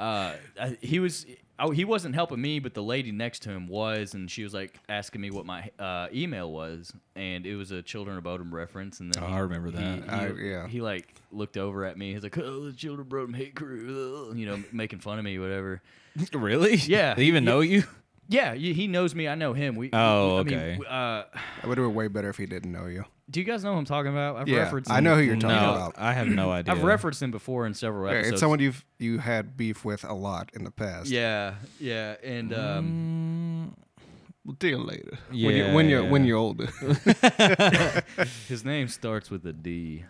[0.00, 0.34] uh,
[0.80, 1.26] he was
[1.62, 4.54] oh, he wasn't helping me, but the lady next to him was, and she was
[4.54, 8.50] like asking me what my uh, email was, and it was a Children of Bodom
[8.52, 10.02] reference, and then Oh, he- I remember that.
[10.04, 10.66] He, I- yeah.
[10.68, 12.14] he like looked over at me.
[12.14, 15.38] He's like, "Oh, the Children of Bodom hate crew," you know, making fun of me,
[15.38, 15.82] whatever.
[16.32, 16.76] really?
[16.76, 17.50] Yeah, They even yeah.
[17.50, 17.84] know you?
[18.30, 19.28] Yeah, he he knows me.
[19.28, 19.74] I know him.
[19.76, 19.90] We.
[19.92, 20.70] Oh, I mean, okay.
[20.78, 23.04] w- uh, That would have been way better if he didn't know you.
[23.28, 24.36] do you guys know who I'm talking about?
[24.36, 24.90] I've Yeah, referenced.
[24.90, 25.94] I him- know who you're talking no, about.
[25.98, 26.72] I have no idea.
[26.72, 28.32] I've referenced him before in several Yeah, episodes.
[28.34, 31.10] it's someone you've you had beef with a lot in the past.
[31.10, 34.06] Yeah, yeah, and um, Mm,
[34.44, 35.18] We'll deal later.
[35.32, 36.68] Yeah, when you're when you're when you're older.
[38.48, 40.04] his name starts with a D.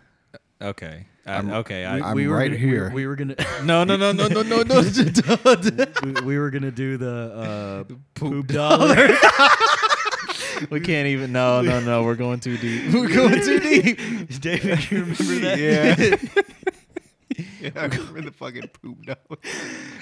[0.61, 1.05] okay.
[1.25, 1.85] I, I'm- okay.
[1.85, 2.89] I, I'm were right gonna, here.
[2.89, 3.35] We, we were gonna.
[3.63, 4.81] no, no, no, no, no, no, no.
[6.03, 9.09] we, we were gonna do the uh, poop dollar.
[10.69, 11.31] we can't even.
[11.31, 12.03] No, no, no.
[12.03, 12.93] We're going too deep.
[12.93, 14.39] We're going too deep.
[14.41, 15.57] David, you remember that?
[15.59, 17.45] yeah.
[17.61, 19.17] yeah, I remember the fucking poop dog.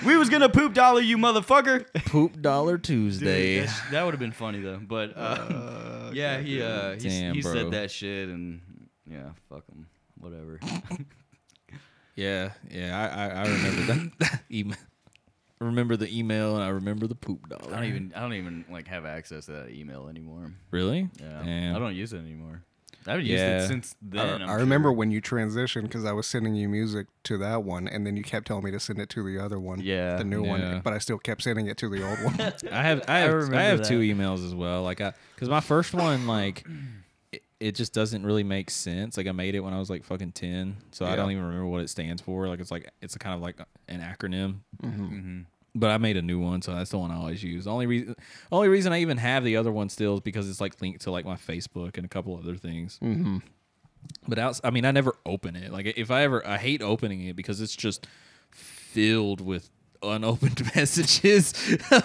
[0.05, 1.85] We was gonna poop dollar, you motherfucker.
[2.05, 3.59] Poop Dollar Tuesday.
[3.59, 4.79] that's- that would have been funny though.
[4.81, 8.61] But uh, Uh, yeah, he uh, he, Damn, he said that shit, and
[9.05, 9.87] yeah, fuck him,
[10.19, 10.59] whatever.
[12.15, 12.97] Yeah, yeah.
[12.99, 14.75] I, I, I remember that, that email.
[15.61, 17.73] I remember the email and I remember the poop dollar.
[17.73, 20.51] I don't even I don't even like have access to that email anymore.
[20.71, 21.09] really.
[21.19, 21.75] Yeah, Damn.
[21.75, 22.61] I don't use it anymore.
[23.07, 23.57] I haven't used Yeah.
[23.63, 24.41] it since then.
[24.41, 24.93] I, I'm remember sure.
[24.93, 28.23] when you transitioned because I was sending you music to that one, and then you
[28.23, 30.17] kept telling me to send it to the other one, Yeah.
[30.17, 30.49] the new Yeah.
[30.49, 32.39] one, but I still kept sending it to the old one.
[32.71, 34.83] I have I I have I, remember have two emails as well.
[34.83, 36.65] Like I because my first one like
[37.59, 39.17] it, it just doesn't really make sense.
[39.17, 41.67] Like I made it when I was like fucking ten, so I don't even remember
[41.67, 42.47] what it stands for.
[42.47, 44.59] Like it's like it's a kind of like an acronym.
[44.81, 45.45] Mhm.
[45.75, 47.65] But I made a new one, so that's the one I always use.
[47.65, 48.15] The only reason
[48.51, 51.11] only reason I even have the other one still is because it's like linked to
[51.11, 52.97] like my Facebook and a couple other things.
[53.03, 53.37] mm-hmm.
[54.27, 55.71] But outs I mean, I never open it.
[55.71, 58.07] Like if I ever, I hate opening it because it's just
[58.51, 59.69] filled with
[60.03, 61.53] unopened messages.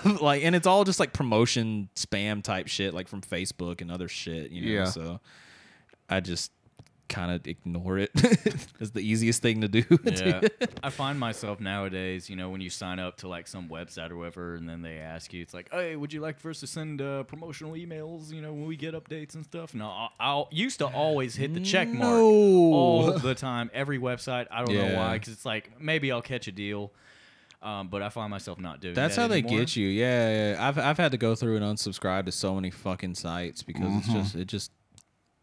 [0.21, 4.09] like, and it's all just like promotion spam type shit, like from Facebook and other
[4.09, 4.51] shit.
[4.51, 4.85] You know, Yeah.
[4.85, 5.21] so
[6.09, 6.51] I just
[7.07, 8.11] kind of ignore it.
[8.81, 9.85] it's the easiest thing to do.
[10.05, 10.41] Yeah,
[10.83, 14.17] I find myself nowadays, you know, when you sign up to like some website or
[14.17, 16.67] whatever, and then they ask you, it's like, hey, would you like for us to
[16.67, 19.75] send uh, promotional emails, you know, when we get updates and stuff?
[19.75, 22.25] No, I I'll, used to always hit the check mark No.
[22.25, 24.47] all the time, every website.
[24.51, 26.91] I don't know why, because it's like maybe I'll catch a deal,
[27.65, 28.95] um, but I find myself not doing.
[28.95, 29.89] That's that how they get you.
[29.89, 30.69] Yeah, yeah.
[30.69, 34.13] I've I've had to go through and unsubscribe to so many fucking sites because it's
[34.13, 34.71] just it just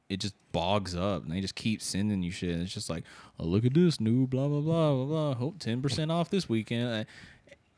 [0.10, 2.51] it just bogs up and they just keep sending you shit.
[2.53, 3.03] And it's just like,
[3.39, 5.34] oh look at this new blah blah blah blah blah.
[5.34, 7.05] Hope ten percent off this weekend.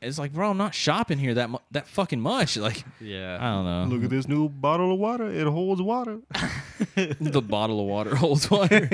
[0.02, 2.56] It's like, bro, I'm not shopping here that mu- that fucking much.
[2.64, 3.38] Like, Yeah.
[3.40, 3.94] I don't know.
[3.94, 5.30] Look at this new bottle of water.
[5.30, 6.18] It holds water.
[6.96, 8.90] the bottle of water holds water,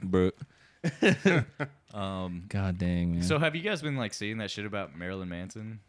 [0.00, 0.30] bro.
[1.94, 2.44] Um.
[2.48, 3.22] God dang man.
[3.22, 5.80] So have you guys been like seeing that shit about Marilyn Manson?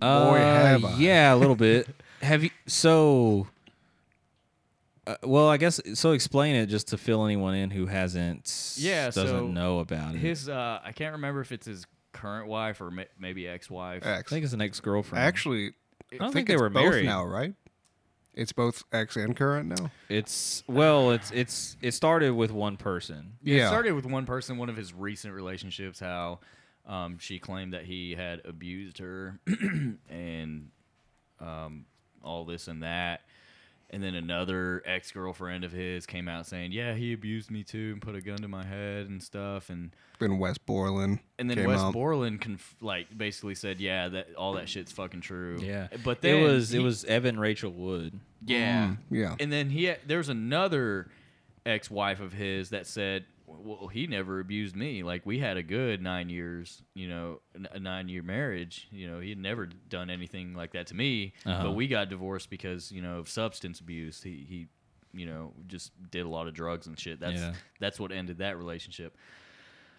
[0.00, 0.94] Uh, Boy, have I.
[0.96, 1.88] Yeah, a little bit.
[2.20, 2.50] Have you?
[2.66, 3.46] So,
[5.06, 6.10] uh, well, I guess so.
[6.10, 10.18] Explain it just to fill anyone in who hasn't, Yeah, doesn't so know about it.
[10.18, 14.04] His uh, I can't remember if it's his current wife or ma- maybe ex-wife.
[14.04, 14.30] I X.
[14.30, 15.24] think it's an ex girlfriend.
[15.24, 15.74] Actually,
[16.12, 17.06] I don't think, they it's were both married.
[17.06, 17.54] now, right?
[18.34, 19.90] It's both ex and current now.
[20.08, 23.32] It's well, it's it's it started with one person.
[23.42, 23.64] Yeah, Yeah.
[23.64, 26.40] It started with one person, one of his recent relationships, how
[26.86, 29.40] um, she claimed that he had abused her
[30.08, 30.70] and
[31.40, 31.84] um,
[32.22, 33.22] all this and that.
[33.90, 37.92] And then another ex girlfriend of his came out saying, "Yeah, he abused me too,
[37.94, 41.20] and put a gun to my head and stuff." And Then Wes Borland.
[41.38, 41.94] and then came Wes out.
[41.94, 46.36] Borland conf- like basically said, "Yeah, that all that shit's fucking true." Yeah, but then
[46.36, 48.20] it was he- it was Evan Rachel Wood.
[48.44, 49.36] yeah, Mm, yeah.
[49.40, 51.08] And then he had, there was another
[51.64, 55.02] ex-wife of his that said, "Well, he never abused me.
[55.02, 57.40] Like we had a good nine years, you know,
[57.72, 58.88] a nine-year marriage.
[58.90, 61.32] You know, he had never done anything like that to me.
[61.46, 61.64] Uh-huh.
[61.64, 64.22] But we got divorced because you know of substance abuse.
[64.22, 64.68] He he,
[65.18, 67.20] you know, just did a lot of drugs and shit.
[67.20, 67.54] That's Yeah.
[67.80, 69.16] that's what ended that relationship."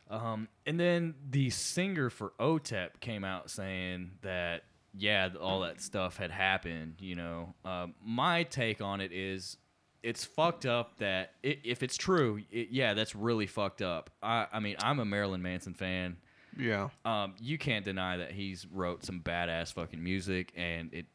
[0.10, 4.64] Um, and then the singer for OTEP came out saying that
[4.98, 6.96] yeah, all that stuff had happened.
[7.00, 9.58] You know, um, my take on it is
[10.04, 14.10] it's fucked up that i if it's true, it, yeah, that's really fucked up.
[14.24, 16.18] I, I mean, I'm a Marilyn Manson fan.
[16.58, 16.90] Yeah.
[17.06, 21.06] Um, you can't deny that he's wrote some badass fucking music, and it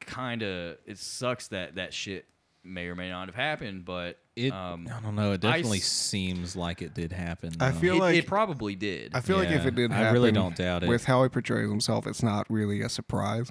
[0.00, 2.26] kind of it sucks that that shit
[2.64, 5.32] may or may not have happened, but It um, I don't know.
[5.32, 7.52] It definitely s- seems like it did happen.
[7.56, 7.66] Though.
[7.66, 9.12] I feel it, like- it probably did.
[9.14, 10.88] I feel like if it did I really don't doubt it.
[10.88, 13.50] With how he portrays himself, it's not really a surprise.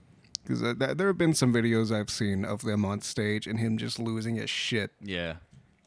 [0.51, 3.57] Because uh, th- there have been some videos I've seen of them on stage and
[3.59, 5.35] him just losing his shit yeah.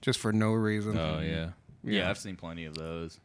[0.00, 0.96] just for no reason.
[0.96, 1.50] Oh yeah.
[1.83, 2.11] Yeah, Yeah.
[2.11, 3.20] I've seen plenty of those.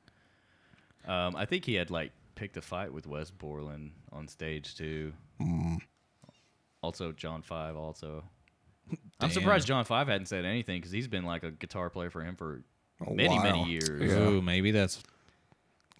[1.08, 5.13] Um, I think he had like picked a fight with Wes Borland on stage too.
[5.41, 5.78] Mm.
[6.82, 7.75] Also, John Five.
[7.78, 8.23] Also,
[9.21, 12.21] I'm surprised John Five hadn't said anything because he's been like a guitar player for
[12.21, 12.63] him for
[13.08, 14.12] A many many years.
[14.12, 14.19] Yeah.
[14.28, 15.02] Ooh, maybe that's.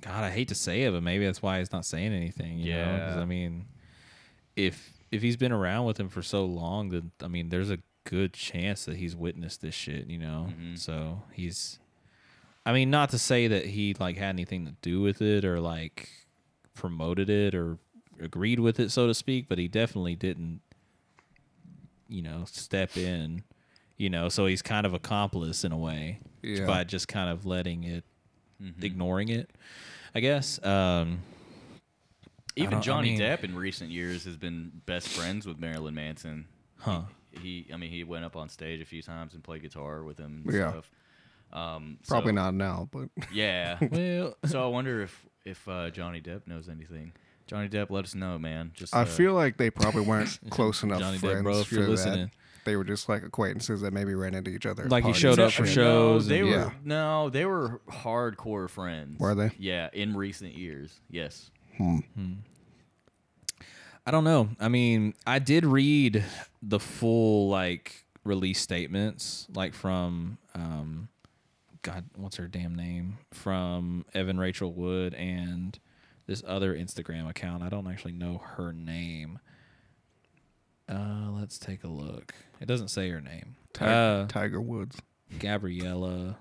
[0.02, 2.60] God, I hate to say it, but maybe that's why he's not saying anything.
[2.60, 2.86] You know?
[2.86, 3.22] 'Cause, Yeah.
[3.22, 3.66] I mean,
[4.56, 7.80] if if he's been around with him for so long, then I mean, there's a
[8.06, 10.08] good chance that he's witnessed this shit.
[10.08, 10.78] You know, Mhm.
[10.78, 11.80] so he's.
[12.66, 15.60] I mean, not to say that he like had anything to do with it or
[15.60, 16.10] like
[16.76, 17.78] promoted it or
[18.20, 20.62] agreed with it, so to speak, but he definitely didn't.
[22.08, 23.44] You know, step in.
[23.98, 26.66] You know, so he's kind of accomplice in a way Yeah.
[26.66, 28.04] by just kind of letting it,
[28.62, 28.82] Mhm.
[28.84, 29.50] ignoring it.
[30.16, 30.64] I guess.
[30.64, 31.20] Um,
[32.56, 35.94] Even don't- I Johnny mean- Depp in recent years has been best friends with Marilyn
[35.96, 36.48] Manson.
[36.80, 37.04] huh?
[37.42, 40.18] He, I mean, he went up on stage a few times and played guitar with
[40.18, 40.44] him.
[40.46, 40.72] And Yeah.
[40.72, 40.92] Stuff.
[41.54, 43.78] Um, Probably so- not now, but Yeah.
[43.92, 47.14] Well, so I wonder if if uh, Johnny Depp knows anything.
[47.48, 48.72] Johnny Depp, let us know, man.
[48.76, 51.68] Just I uh, feel like they probably weren't close enough Johnny friends Depp, bro, if
[51.68, 51.90] for you're that.
[51.92, 52.32] listening.
[52.66, 54.88] They were just like acquaintances that maybe ran into each other.
[54.88, 56.72] Like he showed up for shows No, they and- were Yeah.
[56.84, 59.20] no, they were hardcore friends.
[59.20, 59.52] Were they?
[59.58, 61.00] Yeah, in recent years.
[61.10, 61.50] Yes.
[61.80, 62.00] Hmm.
[64.06, 64.50] I don't know.
[64.60, 66.24] I mean, I did read
[66.62, 71.10] the full like release statements, like from um,
[71.84, 73.18] God, what's her damn name?
[73.34, 75.78] From Evan Rachel Wood and
[76.28, 77.64] this other Instagram account.
[77.64, 79.40] I don't actually know her name.
[80.88, 82.34] Uh, let's take a look.
[82.60, 83.56] It doesn't say her name.
[83.74, 83.92] Tiger,
[84.24, 84.98] Uh, Tiger Woods.
[85.38, 86.38] Gabriella.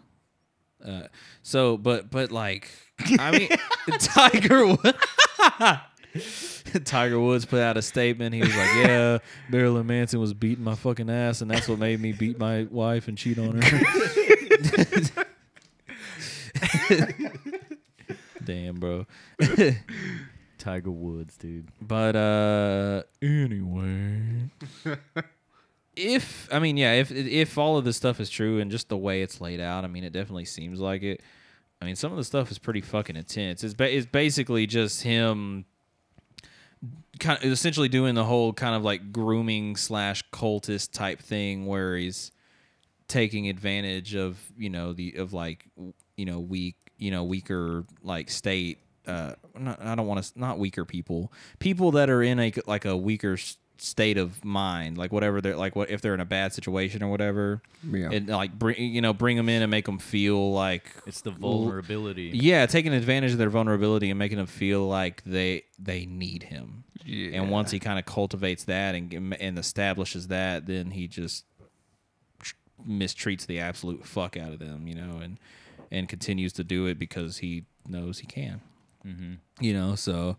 [0.82, 1.02] Uh,
[1.42, 2.70] so, but but like,
[3.18, 3.48] I mean,
[3.98, 4.98] Tiger Woods.
[6.84, 8.34] Tiger Woods put out a statement.
[8.34, 12.00] He was like, "Yeah, Marilyn Manson was beating my fucking ass, and that's what made
[12.00, 13.80] me beat my wife and cheat on her."
[18.44, 19.06] Damn, bro.
[20.58, 21.68] Tiger Woods, dude.
[21.80, 24.50] But uh anyway.
[25.96, 28.96] if I mean yeah, if if all of this stuff is true and just the
[28.96, 31.22] way it's laid out, I mean it definitely seems like it.
[31.80, 33.62] I mean some of the stuff is pretty fucking intense.
[33.62, 35.64] It's ba- it's basically just him
[37.18, 41.96] kind of essentially doing the whole kind of like grooming slash cultist type thing where
[41.96, 42.30] he's
[43.08, 45.66] taking advantage of you know the of like
[46.16, 50.58] you know weak you know weaker like state uh not, i don't want to not
[50.58, 53.38] weaker people people that are in a like a weaker
[53.80, 57.08] state of mind like whatever they're like what if they're in a bad situation or
[57.10, 58.10] whatever Yeah.
[58.10, 61.30] and like bring you know bring them in and make them feel like It's the
[61.30, 62.30] vulnerability.
[62.34, 66.84] yeah taking advantage of their vulnerability and making them feel like they they need him
[67.04, 67.40] yeah.
[67.40, 71.44] and once he kind of cultivates that and and establishes that, then he just
[72.86, 75.38] mistreats the absolute fuck out of them, you know, and
[75.90, 78.60] and continues to do it because he knows he can,
[79.02, 79.94] hmm you know.
[79.94, 80.36] So,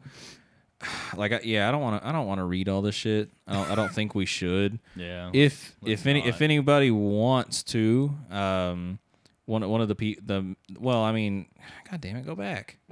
[1.15, 2.07] like, I, yeah, I don't want to.
[2.07, 3.29] I don't want to read all this shit.
[3.47, 4.79] I don't, I don't think we should.
[4.95, 5.29] Yeah.
[5.33, 6.29] If if any not.
[6.29, 8.99] if anybody wants to, um,
[9.45, 11.45] one one of the pe- the well, I mean,
[11.89, 12.77] god damn it, go back.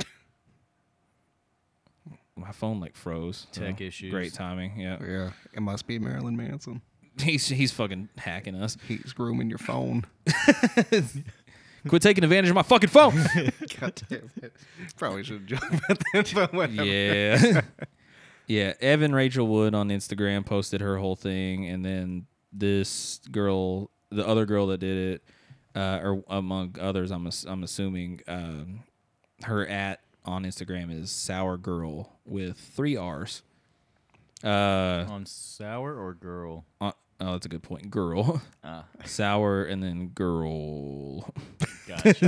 [2.35, 3.47] My phone like froze.
[3.51, 4.11] so Tech issues.
[4.11, 4.79] Great timing.
[4.79, 4.97] Yeah.
[5.03, 5.31] yeah.
[5.53, 6.81] It must be Marilyn Manson.
[7.19, 8.77] He's he's fucking hacking us.
[8.87, 10.05] He's grooming your phone.
[11.87, 13.15] Quit taking advantage of my fucking phone.
[13.79, 14.53] God damn it.
[14.97, 16.83] Probably should jump at that, but whatever.
[16.83, 17.61] yeah.
[18.47, 18.73] yeah.
[18.81, 24.45] Evan Rachel Wood on Instagram posted her whole thing and then this girl, the other
[24.45, 25.23] girl that did it,
[25.75, 28.83] uh, or among others, I'm ass- I'm assuming um,
[29.43, 33.43] her at on Instagram is sour girl with three R's.
[34.43, 36.65] Uh, On sour or girl?
[36.81, 37.89] uh, oh, that's a good point.
[37.89, 41.33] Girl, Ah, sour, and then girl.
[41.87, 42.19] gotcha.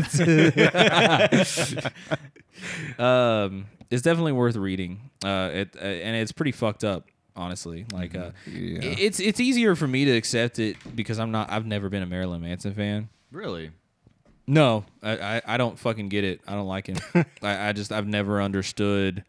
[3.00, 5.10] um, it's definitely worth reading.
[5.24, 7.86] Uh, it uh, and it's pretty fucked up, honestly.
[7.92, 8.80] Like, uh, Yeah.
[8.84, 11.52] i- it's it's easier for me to accept it because I'm not.
[11.52, 13.10] I've never been a Marilyn Manson fan.
[13.32, 13.72] really?
[14.48, 16.42] No, I I, I don't fucking get it.
[16.48, 16.98] I don't like him.
[17.44, 19.24] I, I just I've never understood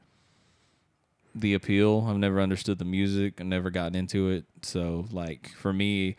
[1.34, 2.06] the appeal.
[2.08, 3.40] I've never understood the music.
[3.40, 4.44] I've never gotten into it.
[4.62, 6.16] So like for me.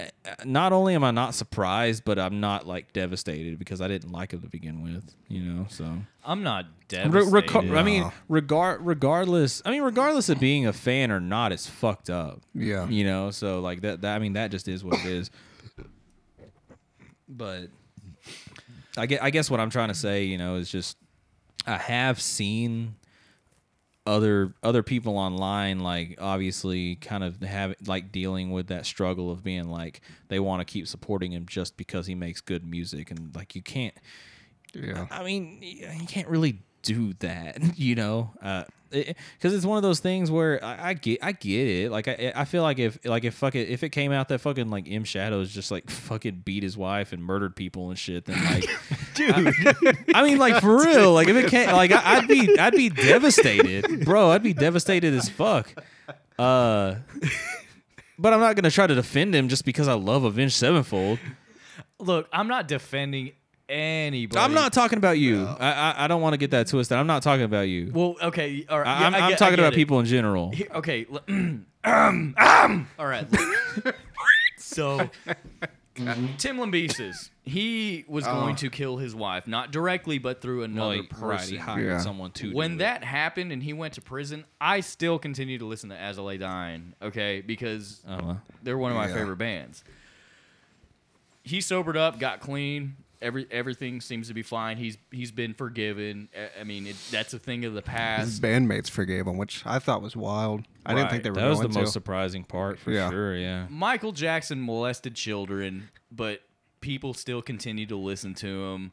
[0.00, 0.04] uh,
[0.44, 4.32] Not only am I not surprised, but I'm not like devastated because I didn't like
[4.32, 5.66] him to begin with, you know.
[5.68, 7.32] So I'm not Re- devastated.
[7.48, 8.10] reco- I mean, Yeah.
[8.28, 9.60] regard regardless.
[9.66, 12.40] I mean, regardless of being a fan or not, it's fucked up.
[12.54, 12.88] Yeah.
[12.88, 14.02] You know, so like that.
[14.02, 15.30] that I mean, that just is what it is.
[17.28, 17.68] But
[18.96, 19.22] I get.
[19.22, 20.96] I guess what I'm trying to say, you know, is just
[21.66, 22.94] I have seen
[24.08, 29.44] other other people online like obviously kind of have like dealing with that struggle of
[29.44, 33.36] being like they want to keep supporting him just because he makes good music and
[33.36, 33.94] like you can't
[34.74, 35.06] yeah.
[35.10, 40.00] I mean, you can't really do that, you know, Uh, because it's one of those
[40.00, 41.90] things where I, I get, I get it.
[41.90, 44.70] Like, I, I feel like if, like, if fucking, if it came out that fucking
[44.70, 48.42] like M Shadows just like fucking beat his wife and murdered people and shit, then
[48.46, 48.64] like,
[49.14, 49.30] dude,
[50.14, 52.88] I, mean, like for real, like if it came, like I, I'd be, I'd be
[52.88, 54.30] devastated, bro.
[54.30, 55.70] I'd be devastated as fuck.
[56.38, 56.94] Uh,
[58.18, 61.18] but I'm not gonna try to defend him just because I love Avenged Sevenfold.
[61.98, 63.32] Look, I'm not defending
[63.68, 64.40] anybody.
[64.40, 65.44] I'm not talking about you.
[65.46, 66.96] I, I I don't want to get that twisted.
[66.96, 67.90] I'm not talking about you.
[67.94, 68.64] Well, okay.
[68.68, 68.86] All right.
[68.86, 69.76] I, yeah, am I I'm get- I talking about it.
[69.76, 70.50] people in general.
[70.52, 71.06] Here- okay.
[71.28, 73.26] um, um, all right.
[74.58, 75.08] so,
[75.94, 81.20] Tim Lambesis, he was going to kill his wife, not directly, but through another Like,
[81.20, 81.56] right, he person.
[81.58, 81.98] hired Yeah.
[81.98, 82.52] someone to.
[82.54, 82.78] when do it.
[82.78, 86.22] that happened and he went to prison, I still continue to listen to As I
[86.22, 87.40] Lay Dying, okay?
[87.40, 88.40] Because well.
[88.62, 89.14] they're one of my Yeah.
[89.14, 89.82] favorite bands.
[91.42, 92.96] He sobered up, got clean.
[93.20, 94.76] Every everything seems to be fine.
[94.76, 96.28] He's he's been forgiven.
[96.36, 98.26] I- I mean, it, that's a thing of the past.
[98.26, 98.42] His past.
[98.42, 100.64] bandmates forgave him, which I thought was wild.
[100.86, 101.10] I didn't Right.
[101.10, 101.78] think they were that was the to.
[101.80, 103.10] most surprising part for Yeah.
[103.10, 103.36] sure.
[103.36, 103.66] Yeah.
[103.68, 106.42] Michael Jackson molested children, but
[106.80, 108.92] people still continue to listen to him.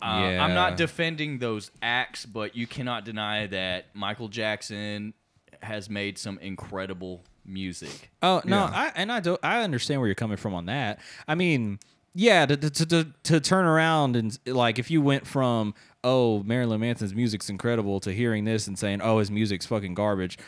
[0.00, 0.54] Uh, I'm Yeah.
[0.54, 5.14] not defending those acts, but you cannot deny that Michael Jackson
[5.62, 8.10] has made some incredible music.
[8.22, 8.70] Oh no, Yeah.
[8.72, 11.00] I and I do I understand where you're coming from on that.
[11.28, 11.78] I mean,
[12.18, 16.80] yeah, to to to, to turn around and like if you went from oh Marilyn
[16.80, 20.38] Manson's music's incredible to hearing this and saying oh his music's fucking garbage,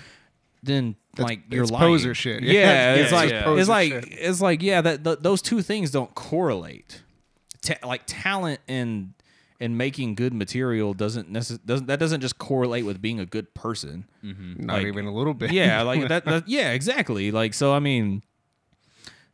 [0.62, 1.84] then like you're lying.
[1.92, 2.42] poser shit.
[2.42, 3.54] Yeah, Yeah, it's like yeah.
[3.54, 4.04] it's like shit.
[4.08, 7.02] it's like yeah that th- those two things don't correlate.
[7.60, 9.14] Ta- like talent and
[9.60, 13.52] and making good material doesn't necess- doesn't that doesn't just correlate with being a good
[13.54, 14.64] person mm-hmm.
[14.66, 15.50] Not like- even a little bit.
[15.50, 16.48] yeah, like that, that.
[16.48, 17.32] Yeah, exactly.
[17.32, 18.22] Like so, I mean,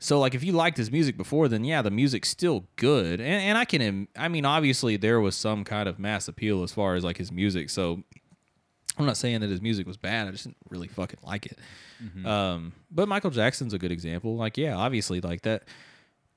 [0.05, 3.43] so like if you liked his music before, then yeah, the music's still good, and
[3.43, 3.81] and I can.
[3.81, 7.17] im- I mean, obviously there was some kind of mass appeal as far as like
[7.17, 7.71] his music.
[7.71, 8.03] So
[8.99, 10.29] I'm not saying that his music was bad.
[10.29, 11.59] I just didn't really fucking like it.
[12.27, 14.37] Um, but Michael Jackson's a good example.
[14.37, 15.63] Like, yeah, obviously, like that.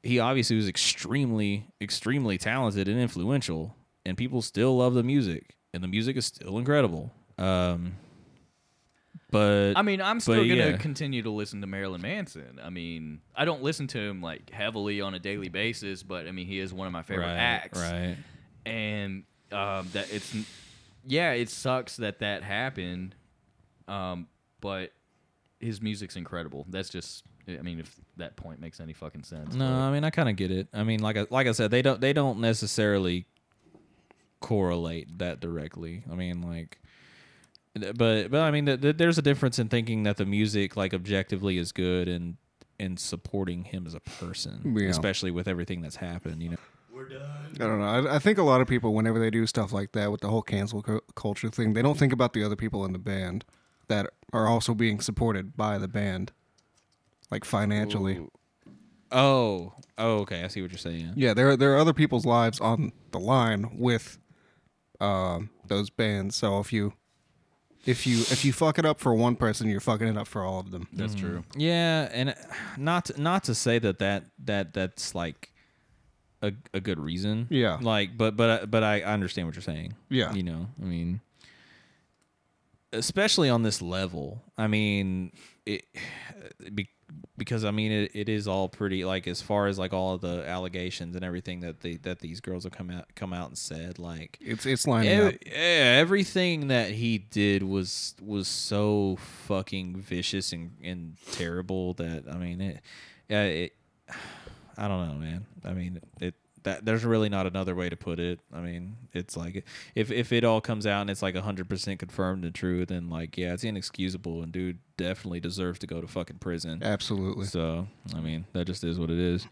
[0.04, 3.76] He obviously was extremely, extremely talented and influential,
[4.06, 7.12] and people still love the music, and the music is still incredible.
[7.38, 7.98] Um,
[9.30, 10.78] but I mean, I'm still But, gonna yeah.
[10.78, 12.60] continue to listen to Marilyn Manson.
[12.64, 16.32] I mean, I don't listen to him like heavily on a daily basis, but I
[16.32, 17.80] mean, he is one of my favorite right, acts.
[17.80, 18.16] right.
[18.66, 20.36] and um, that it's
[21.06, 23.16] yeah, it sucks that that happened,
[23.88, 24.28] um,
[24.62, 24.92] but
[25.60, 26.66] his music's incredible.
[26.70, 29.56] That's just I mean, if that point makes any fucking sense.
[29.56, 30.68] No, I mean I kind of get it.
[30.74, 33.26] I mean, like I, like I said, they don't they don't necessarily
[34.40, 36.04] correlate that directly.
[36.12, 36.80] I mean, like,
[37.96, 40.94] but but I mean, th- th- there's a difference in thinking that the music like
[40.94, 42.38] objectively is good and
[42.80, 44.90] and supporting him as a person, Yeah.
[44.90, 46.44] especially with everything that's happened.
[46.44, 46.58] You know,
[47.56, 47.86] I don't know.
[48.10, 50.28] I, I think a lot of people, whenever they do stuff like that with the
[50.30, 53.46] whole cancel cu- culture thing, they don't think about the other people in the band
[53.88, 56.32] that are also being supported by the band,
[57.32, 58.20] like financially.
[59.12, 61.14] oh, oh, okay, I see what you're saying.
[61.16, 64.18] Yeah, there are, there are other people's lives on the line with
[65.00, 66.36] um, those bands.
[66.36, 66.94] So if you
[67.88, 70.44] if you if you fuck it up for one person, you're fucking it up for
[70.44, 70.88] all of them.
[70.94, 71.44] that's true.
[71.56, 72.34] Yeah, and uh,
[72.78, 75.52] not not to say that that that that's like
[76.42, 77.48] a a good reason.
[77.50, 77.80] Yeah.
[77.82, 79.96] Like, but but but I understand what you're saying.
[80.10, 80.34] Yeah.
[80.34, 81.22] You know, I mean,
[82.92, 84.44] especially on this level.
[84.58, 85.32] I mean,
[85.66, 85.86] it
[86.74, 86.90] be,
[87.38, 90.22] because I mean it, it is all pretty like as far as like all of
[90.22, 93.58] the allegations and everything that they that these girls have come out come out and
[93.58, 95.34] said like It's it's lining ev- up.
[95.46, 102.38] yeah, everything that he did was was so fucking vicious and, and terrible that I
[102.38, 102.82] mean it,
[103.30, 103.74] yeah, it
[104.78, 105.46] I don't know, man.
[105.64, 108.40] I mean it that there's really not another way to put it.
[108.54, 112.46] I mean, it's like if if it all comes out and it's like 100% confirmed
[112.46, 116.40] and true, then like yeah, it's inexcusable and dude definitely deserves to go to fucking
[116.40, 116.82] prison.
[116.84, 117.46] Absolutely.
[117.46, 119.48] So, I mean, that just is what it is.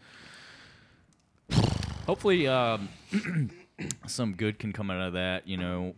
[2.06, 2.88] Hopefully, um,
[4.06, 5.46] some good can come out of that.
[5.46, 5.94] You know,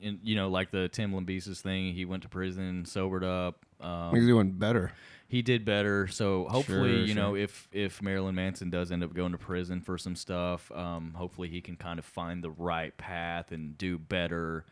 [0.00, 1.94] in, you know, like the Tim Lambesis thing.
[1.94, 3.64] He went to prison, sobered up.
[3.80, 4.92] Um, He's doing better.
[5.32, 6.06] He did better.
[6.08, 9.80] So hopefully, Sure, you know, if if Marilyn Manson does end up going to prison
[9.80, 13.96] for some stuff, um, hopefully he can kind of find the right path and do
[13.98, 14.66] better,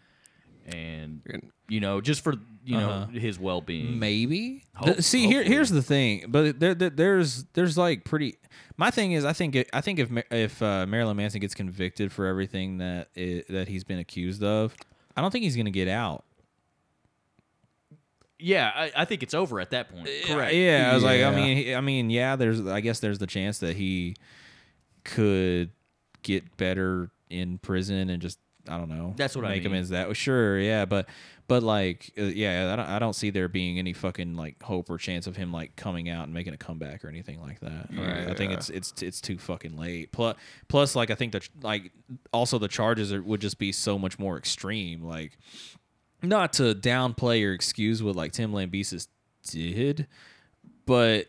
[0.66, 1.22] and
[1.68, 2.34] you know, just for
[2.64, 3.06] you Uh-huh.
[3.12, 3.98] know his well being.
[3.98, 4.64] Maybe.
[4.74, 8.36] Hope- Th- See, here here's the thing, but there, there there's there's like pretty.
[8.76, 12.12] My thing is, I think it, I think if if uh, Marilyn Manson gets convicted
[12.12, 14.74] for everything that i that he's been accused of,
[15.16, 16.24] I don't think he's gonna get out.
[18.40, 20.08] Yeah, I, I think it's over at that point.
[20.24, 20.54] Correct.
[20.54, 22.36] Yeah, I was like, I mean, I mean, yeah.
[22.36, 24.16] There's, I guess, there's the chance that he
[25.04, 25.70] could
[26.22, 28.38] get better in prison and just,
[28.68, 29.14] I don't know.
[29.16, 29.72] That's what I make mean.
[29.72, 30.14] amends that.
[30.16, 31.08] Sure, yeah, but,
[31.48, 34.90] but like, uh, yeah, I don't, I don't see there being any fucking like hope
[34.90, 37.88] or chance of him like coming out and making a comeback or anything like that.
[37.90, 38.28] Right.
[38.28, 40.12] I think it's, it's, it's too fucking late.
[40.12, 40.36] Plus,
[40.68, 41.90] plus, like, I think that like
[42.32, 45.02] also the charges are, would just be so much more extreme.
[45.02, 45.38] Like,
[46.22, 49.08] not to downplay or excuse what like Tim Lambesis
[49.50, 50.06] did,
[50.86, 51.26] but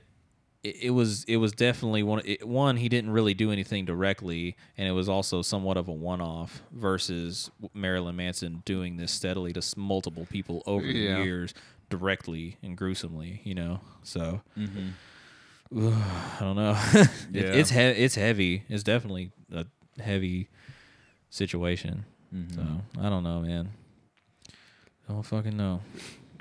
[0.64, 4.56] it, it was it was definitely one it, one he didn't really do anything directly,
[4.78, 9.54] and it was also somewhat of a one off versus Marilyn Manson doing this steadily
[9.54, 11.18] to multiple people over Yeah.
[11.20, 11.54] the years
[11.90, 13.80] directly and gruesomely, you know.
[14.04, 14.90] So Mm-hmm.
[15.74, 16.78] I don't know.
[16.94, 17.42] It- Yeah.
[17.54, 18.64] it's he- it's heavy.
[18.70, 19.66] It's definitely a
[20.02, 20.50] heavy
[21.30, 22.06] situation.
[22.34, 22.56] Mm-hmm.
[22.56, 23.70] So I don't know, man.
[25.12, 25.82] I don't fucking know.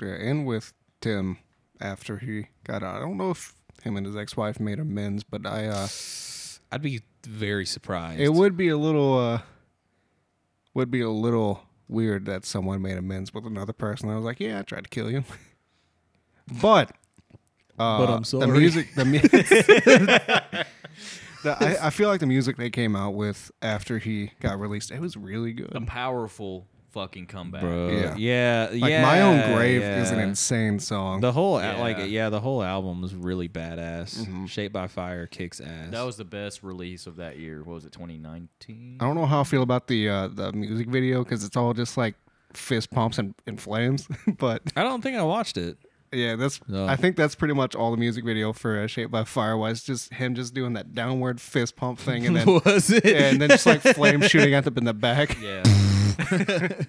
[0.01, 1.39] Yeah, and with Tim
[1.81, 2.95] after he got out.
[2.95, 3.53] I don't know if
[3.83, 5.87] him and his ex-wife made amends, but I uh
[6.71, 8.21] I'd be very surprised.
[8.21, 9.41] it would be a little uh
[10.73, 14.09] would be a little weird that someone made amends with another person.
[14.09, 15.25] I was like, yeah, I tried to kill you.
[16.61, 16.91] but
[17.77, 18.45] uh, But I'm sorry.
[18.47, 19.19] The music the, mu-
[21.43, 24.91] the I, I feel like the music they came out with after he got released,
[24.91, 25.75] it was really good.
[25.75, 27.61] A powerful fucking comeback.
[27.61, 27.89] bro.
[27.89, 28.15] Yeah.
[28.17, 28.85] Yeah, yeah.
[28.85, 30.01] Like my own grave yeah.
[30.01, 31.21] is an insane song.
[31.21, 31.79] The whole Yeah.
[31.79, 34.25] like yeah, the whole album is really badass.
[34.25, 34.47] Mhm.
[34.49, 35.91] Shaped by Fire kicks ass.
[35.91, 37.63] That was the best release of that year.
[37.63, 38.97] What was it, 2019?
[38.99, 41.73] I don't know how I feel about the uh, the music video because it's all
[41.73, 42.15] just like
[42.53, 44.07] fist pumps and, and flames.
[44.37, 45.77] but I don't think I watched it.
[46.11, 46.85] yeah, that's No.
[46.85, 49.81] I think that's pretty much all the music video for uh, Shaped by Fire was
[49.83, 53.05] just him just doing that downward fist pump thing and then was it?
[53.05, 55.37] and then just like flames shooting at them in the back.
[55.41, 55.63] Yeah.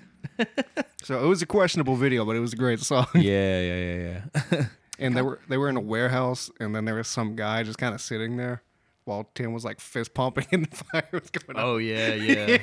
[1.04, 3.06] So it was a questionable video, but it was a great song.
[3.14, 4.20] yeah, yeah, yeah,
[4.52, 4.64] yeah.
[4.98, 7.76] And they were they were in a warehouse, and then there was some guy just
[7.78, 8.62] kind of sitting there
[9.04, 11.64] while Tim was like fist pumping and the fire was going up.
[11.64, 12.58] oh yeah, yeah.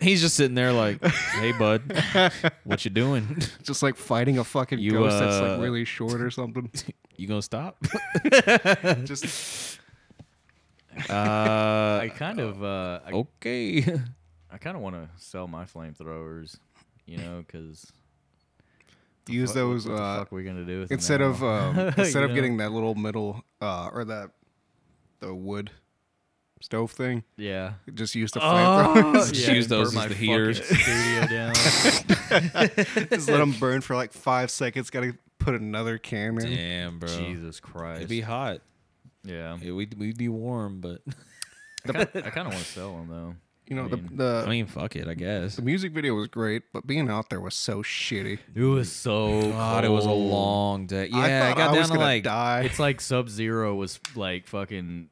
[0.00, 1.82] He's just sitting there like, "Hey, bud,
[2.64, 3.38] what you doing?
[3.62, 6.70] Just like fighting a fucking You, ghost that's uh, like really short or something.
[7.16, 7.76] You gonna stop?"
[9.04, 9.78] just
[11.08, 13.84] Uh, I kind of, uh, okay.
[14.56, 16.56] I kind of want to sell my flamethrowers,
[17.04, 17.92] you know, because
[19.28, 21.26] use those What the uh, fuck we gonna do with instead now?
[21.26, 22.34] of um, instead of know?
[22.34, 24.30] getting that little middle uh, or that
[25.20, 25.72] the wood
[26.62, 27.74] stove thing, yeah.
[27.92, 29.28] just use the Oh, flamethrowers.
[29.34, 30.64] Just yeah, use those as the heaters.
[30.64, 31.54] Studio down.
[33.10, 34.88] just let them burn for like five seconds.
[34.88, 36.50] Got to put another can in.
[36.56, 37.10] Damn, bro.
[37.10, 37.98] Jesus Christ.
[37.98, 38.62] It'd be hot.
[39.22, 39.58] yeah.
[39.60, 41.02] Yeah, we'd, we'd be warm, but
[41.86, 43.34] I kind of want to sell them though.
[43.66, 45.56] You know I the mean- the I mean, fuck it, I guess.
[45.56, 48.38] the music video was great, but being out there was so shitty.
[48.54, 49.42] It was so.
[49.50, 50.30] God, it was a cold.
[50.30, 51.08] long day.
[51.10, 52.60] Yeah, I I, thought got I down was to gonna like die.
[52.62, 55.08] It's like Sub Zero was like fucking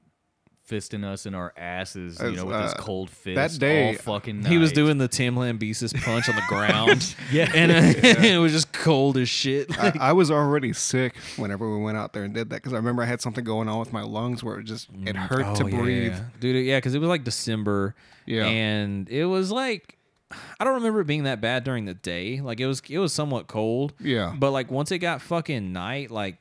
[0.71, 3.35] fisting us in our asses, you As, know, with his uh, cold fist.
[3.37, 7.15] that day, all fucking he was doing the Tim Lambesis punch on the ground.
[7.33, 7.51] Yeah.
[7.55, 9.77] and uh, it was just cold as shit.
[9.79, 12.77] I, I was already sick whenever we went out there and did that because I
[12.77, 15.65] remember I had something going on with my lungs where it just it hurt to
[15.65, 16.13] Oh, breathe.
[16.13, 16.21] yeah.
[16.41, 16.65] dude.
[16.67, 17.95] Yeah, because it was like December.
[18.27, 18.47] Yeah.
[18.47, 19.99] and it was like
[20.59, 22.41] I don't remember it being that bad during the day.
[22.41, 23.93] Like it was, it was somewhat cold.
[24.01, 24.35] Yeah.
[24.37, 26.39] but like once it got fucking night, like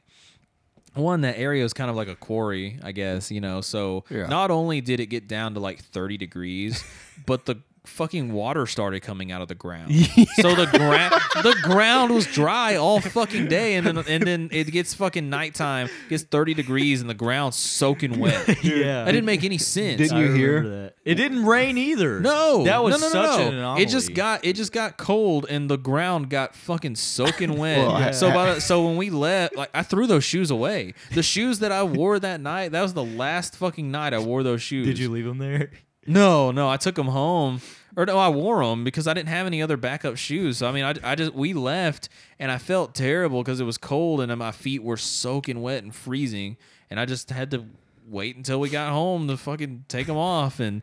[0.96, 3.32] one that area is kind of like a quarry, I guess.
[3.32, 4.28] You know, so Yeah.
[4.28, 6.84] not only did it get down to like thirty degrees,
[7.26, 7.56] but the
[7.86, 9.92] fucking water started coming out of the ground.
[10.36, 11.14] So the ground
[11.44, 15.90] the ground was dry all fucking day and then and then it gets fucking nighttime,
[16.10, 18.48] gets 30 degrees and the ground's soaking wet.
[18.64, 19.04] yeah.
[19.06, 19.98] That didn't make any sense.
[19.98, 20.64] Didn't I you hear?
[20.64, 20.94] that.
[21.06, 22.20] It didn't rain either.
[22.20, 23.48] No, that was no, no, such no, no.
[23.50, 23.84] an anomaly.
[23.84, 27.78] It just got it just got cold and the ground got fucking soaking wet.
[27.80, 30.94] Well, I- So by the, so when we left, like I threw those shoes away.
[31.14, 34.42] The shoes that I wore that night, that was the last fucking night I wore
[34.44, 34.88] those shoes.
[34.88, 35.72] Did you leave them there?
[36.06, 37.62] No, no, I took them home.
[37.96, 40.58] Or no, I wore them because I didn't have any other backup shoes.
[40.58, 43.78] So I mean, I, I just we left and I felt terrible because it was
[43.78, 46.58] cold and my feet were soaking wet and freezing,
[46.90, 47.66] and I just had to
[48.08, 50.60] wait until we got home to fucking take them off.
[50.60, 50.82] And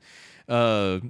[0.49, 1.01] uh,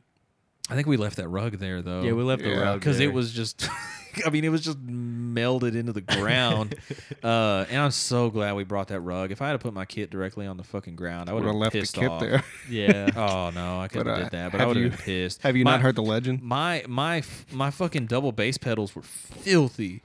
[0.70, 2.02] I think we left that rug there though.
[2.02, 3.68] Yeah, we left the Yeah, rug because it was just.
[4.26, 6.74] I mean, it was just melded into the ground,
[7.22, 9.30] uh, and I'm so glad we brought that rug.
[9.30, 11.46] If I had to put my kit directly on the fucking ground, I would Would
[11.48, 12.20] have have left the pissed kit off.
[12.20, 12.42] there.
[12.70, 13.10] Yeah.
[13.16, 15.42] Oh no, I couldn't have uh, did that, but I would have been pissed.
[15.42, 16.42] Have you my, not heard the legend?
[16.42, 20.02] my my my fucking double bass pedals were filthy.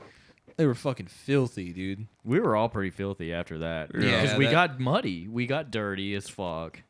[0.58, 2.08] They were fucking filthy, dude.
[2.24, 3.92] we were all pretty filthy after that.
[3.94, 5.28] Yeah, Because we that- got muddy.
[5.28, 6.82] We got dirty as fuck.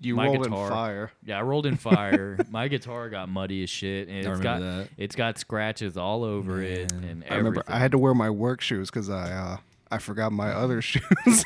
[0.00, 1.12] You my rolled guitar- in fire.
[1.24, 2.36] Yeah, I rolled in fire.
[2.50, 4.88] My guitar got muddy as shit, and I it's got that.
[4.98, 6.92] it's got scratches all over it.
[6.92, 7.04] Man.
[7.04, 9.56] And I remember I had to wear my work shoes because I uh,
[9.90, 11.02] I forgot my other shoes.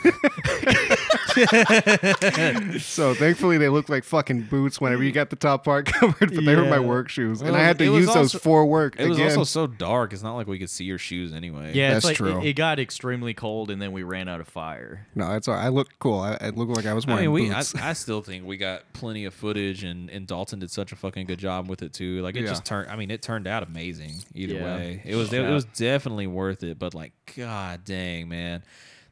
[2.82, 6.44] so thankfully they looked like fucking boots whenever you got the top part covered, but
[6.44, 8.38] they were my work shoes, and Well, I had to it was use those also-
[8.38, 9.30] for work It was again.
[9.38, 10.12] also so dark.
[10.12, 11.72] It's not like we could see your shoes anyway.
[11.74, 12.40] Yeah, That's it's like true.
[12.40, 15.06] It, it got extremely cold, and then we ran out of fire.
[15.14, 15.64] no, it's all right.
[15.64, 16.20] I looked cool.
[16.20, 17.50] I, it looked like I was I wearing mean, we.
[17.52, 17.74] I, boots.
[17.74, 21.26] I still think we got plenty of footage, and, and Dalton did such a fucking
[21.26, 22.22] good job with it too.
[22.22, 22.48] Like it Yeah.
[22.48, 22.90] just turned.
[22.90, 24.64] I mean, it turned out amazing either Yeah.
[24.76, 25.02] way.
[25.04, 25.32] It was.
[25.32, 25.50] It, Yeah.
[25.50, 26.78] was definitely worth it.
[26.78, 28.39] But like, god dang, man,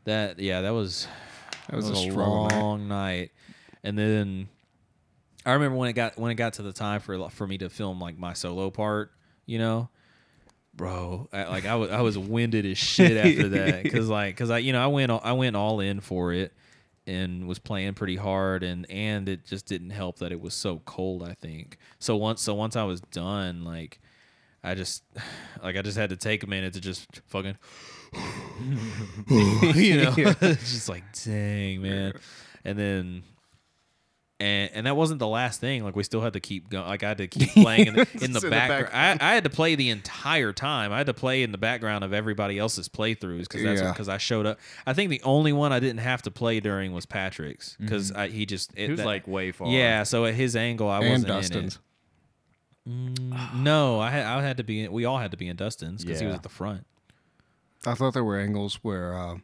[0.04, 1.06] that yeah, that was
[1.68, 2.48] that was, It a struggle.
[2.48, 2.60] man.
[2.60, 3.30] long night,
[3.84, 4.48] and then
[5.46, 7.68] I remember when it got when it got to the time for for me to
[7.68, 9.12] film like my solo part,
[9.46, 9.88] you know,
[10.74, 14.50] bro, I, like I was I was winded as shit after that because like because
[14.50, 16.52] I you know I went all- I went all in for it
[17.06, 20.82] and was playing pretty hard and and it just didn't help that it was so
[20.84, 23.98] cold I think so once so once I was done like
[24.62, 25.02] I just
[25.62, 27.56] like I just had to take a minute to just fucking
[29.74, 30.14] you know?
[30.16, 30.40] it's
[30.72, 32.12] just like dang man.
[32.64, 33.22] And then
[34.40, 35.84] and and that wasn't the last thing.
[35.84, 38.00] Like we still had to keep going like i had to keep playing in the,
[38.12, 39.20] in the In the background.
[39.20, 40.92] I, I had to play the entire time.
[40.92, 43.92] I had to play in the background of everybody else's playthroughs because that's Yeah.
[43.92, 44.58] because i showed up.
[44.86, 48.32] I think the only one i didn't have to play during was patrick's because mm-hmm.
[48.32, 49.68] he just it, It was that- like way far.
[49.68, 51.56] yeah so at his angle i and wasn't Dustin's.
[51.56, 51.78] in it
[52.88, 55.56] Mm, no i had i had to be in, we all had to be in
[55.56, 56.36] dustin's because he was Yeah.
[56.36, 56.86] at the front
[57.86, 59.36] I thought there were angles where uh,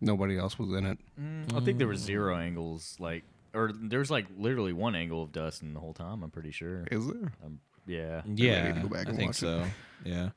[0.00, 0.98] nobody else was in it.
[1.20, 3.22] Mm, I think there were zero angles, like,
[3.54, 6.24] or there's like literally one angle of Dustin the whole time.
[6.24, 6.84] I'm pretty sure.
[6.90, 7.32] Is there?
[7.46, 8.22] Um, yeah.
[8.26, 9.40] Yeah, need to go back I and think watch it.
[9.40, 9.64] so.
[10.04, 10.30] Yeah,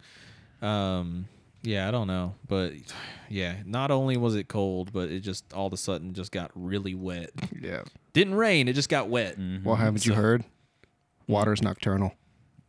[0.62, 1.26] um,
[1.64, 2.74] yeah, I don't know, but
[3.30, 6.52] yeah, not only was it cold, but it just all of a sudden just got
[6.54, 7.32] really wet.
[7.60, 7.82] Yeah.
[8.14, 9.40] Didn't rain, it just got wet.
[9.40, 9.64] Mhm.
[9.64, 10.44] Well, haven't you heard?
[11.32, 12.14] Water's nocturnal.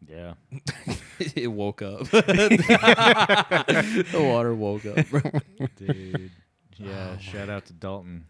[0.08, 0.34] Yeah.
[1.18, 2.04] it woke up.
[2.10, 5.08] the water woke up.
[5.08, 5.20] bro.
[5.76, 6.30] Dude.
[6.76, 7.18] Yeah.
[7.18, 8.24] shout out to Dalton.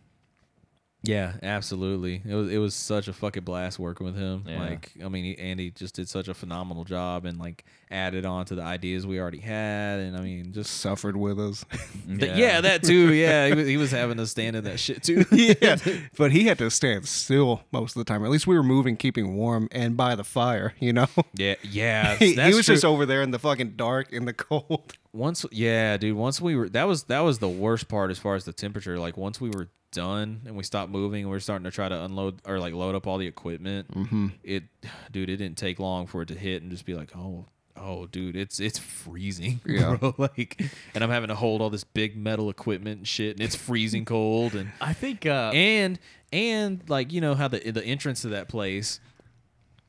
[1.02, 2.22] Yeah, absolutely.
[2.24, 4.44] It was it was such a fucking blast working with him.
[4.46, 4.60] Yeah.
[4.60, 8.44] Like, I mean, he, Andy just did such a phenomenal job and like added on
[8.46, 11.64] to the ideas we already had, and I mean, just Suffered with us.
[12.18, 12.60] Th- yeah.
[12.60, 13.12] that too.
[13.12, 15.24] Yeah, he was, he was having to stand in that shit too.
[15.32, 15.76] yeah,
[16.16, 18.24] but he had to stand still most of the time.
[18.24, 20.74] At least we were moving, keeping warm, and by the fire.
[20.80, 22.16] You know, yeah, yeah.
[22.16, 22.74] he, he was true.
[22.74, 24.94] just over there in the fucking dark, in the cold.
[25.12, 25.46] once.
[25.52, 26.16] Yeah, dude.
[26.16, 28.98] Once we were that was that was the worst part as far as the temperature.
[28.98, 31.88] Like once we were done and we stopped moving and we are starting to try
[31.88, 33.92] to unload or like load up all the equipment.
[33.94, 34.28] Mm-hmm.
[34.42, 34.64] It,
[35.12, 37.46] dude, it didn't take long for it to hit and just be like, oh.
[37.74, 39.96] Oh, dude, it's it's freezing, Yeah.
[39.96, 40.14] bro.
[40.18, 40.62] Like,
[40.94, 44.04] and I'm having to hold all this big metal equipment and shit, and it's freezing
[44.04, 45.24] cold, and I think.
[45.24, 45.98] Uh, and
[46.32, 49.00] and like you know how the the entrance to that place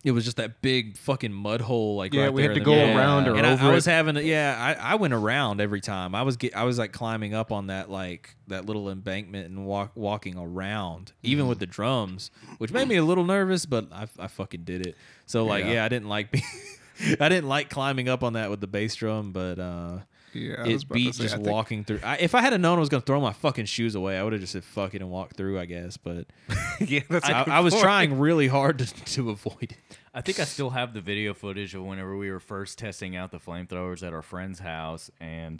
[0.03, 2.63] it was just that big fucking mud hole like Yeah, right we there had to
[2.65, 2.97] go middle.
[2.97, 5.79] around or and I, over I was having to, yeah I, I went around every
[5.81, 9.47] time I was get, I was like climbing up on that like that little embankment
[9.47, 11.27] and walk walking around Mm-hmm.
[11.31, 14.85] even with the drums which made me a little nervous but I, I fucking did
[14.85, 14.95] it
[15.25, 15.73] so like Yeah.
[15.73, 16.43] yeah, I didn't like being
[17.19, 19.99] I didn't like climbing up on that with the bass drum but uh
[20.33, 21.99] Yeah, I it beat say, just I think- walking through.
[22.03, 24.33] I, if I had known I was gonna throw my fucking shoes away, I would
[24.33, 25.59] have just said fuck it and walked through.
[25.59, 26.27] I guess, but
[26.79, 27.27] yeah, that's.
[27.29, 29.77] a I, good I was trying really hard to, to avoid it.
[30.13, 33.31] I think I still have the video footage of whenever we were first testing out
[33.31, 35.59] the flamethrowers at our friend's house, and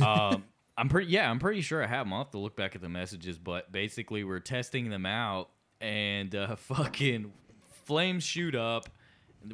[0.00, 0.44] um,
[0.76, 2.12] I'm pretty yeah, I'm pretty sure I have them.
[2.12, 5.50] I'll have to look back at the messages, but basically we're testing them out,
[5.80, 7.32] and uh, fucking
[7.84, 8.88] flames shoot up.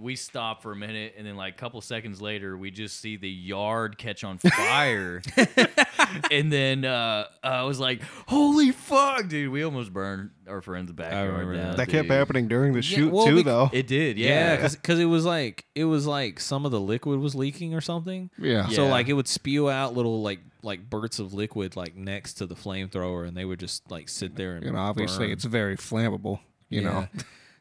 [0.00, 3.16] We stop for a minute, and then like a couple seconds later, we just see
[3.16, 5.22] the yard catch on fire.
[6.30, 9.50] and then uh, I was like, "Holy fuck, dude!
[9.50, 11.76] We almost burned our friend's backyard remember down." that.
[11.78, 13.70] That kept happening during the Yeah, shoot well, too, bec- though.
[13.72, 14.68] It did, Yeah, yeah.
[14.68, 18.30] because it was like it was like some of the liquid was leaking or something.
[18.38, 18.68] yeah.
[18.68, 22.46] So like it would spew out little like like bursts of liquid like next to
[22.46, 25.32] the flamethrower, and they would just like sit there and You know, obviously burn.
[25.32, 26.40] it's very flammable.
[26.68, 27.08] You know,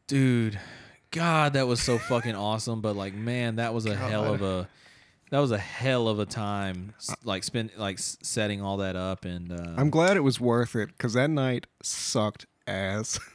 [0.08, 0.60] dude.
[1.12, 2.82] God, that was so fucking awesome.
[2.82, 4.68] But like, man, that was a hell of a
[5.30, 6.94] that was a hell of a time.
[7.24, 10.88] Like spend like setting all that up and uh, I'm glad it was worth it
[10.88, 13.20] because that night sucked ass.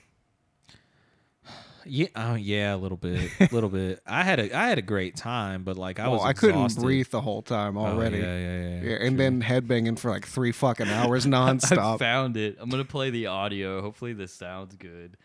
[1.87, 4.01] yeah, oh, yeah, a little bit, a little bit.
[4.07, 6.75] I had a I had a great time, but like I well, was I couldn't
[6.77, 8.19] breathe the whole time Oh, already.
[8.19, 8.83] yeah, yeah, yeah.
[8.83, 11.95] Yeah, and then headbanging for like three fucking hours nonstop.
[11.95, 12.57] I found it.
[12.61, 13.81] I'm gonna play the audio.
[13.81, 15.17] Hopefully, this sounds good.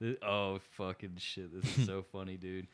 [0.00, 1.52] Th- Oh fucking shit!
[1.52, 2.66] This is so funny, dude.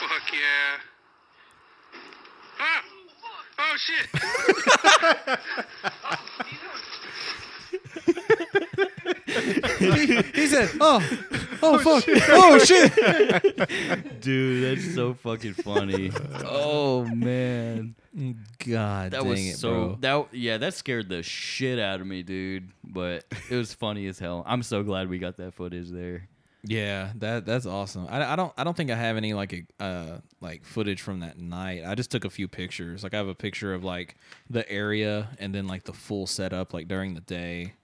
[0.00, 0.78] Fuck yeah.
[2.60, 2.82] Ah!
[3.58, 4.06] Oh shit!
[10.34, 11.00] he said, "Oh,
[11.62, 16.10] oh fuck, oh shit." Dude, that's so fucking funny.
[16.44, 17.94] oh man,
[18.64, 19.98] God, that dang was it, so bro.
[20.00, 22.70] that yeah, that scared the shit out of me, dude.
[22.84, 24.44] But it was funny as hell.
[24.46, 26.28] I'm so glad we got that footage there.
[26.64, 28.06] Yeah, that that's awesome.
[28.08, 31.20] I, I don't I don't think I have any like a, uh like footage from
[31.20, 31.82] that night.
[31.84, 33.02] I just took a few pictures.
[33.02, 34.16] Like I have a picture of like
[34.48, 37.74] the area and then like the full setup like during the day.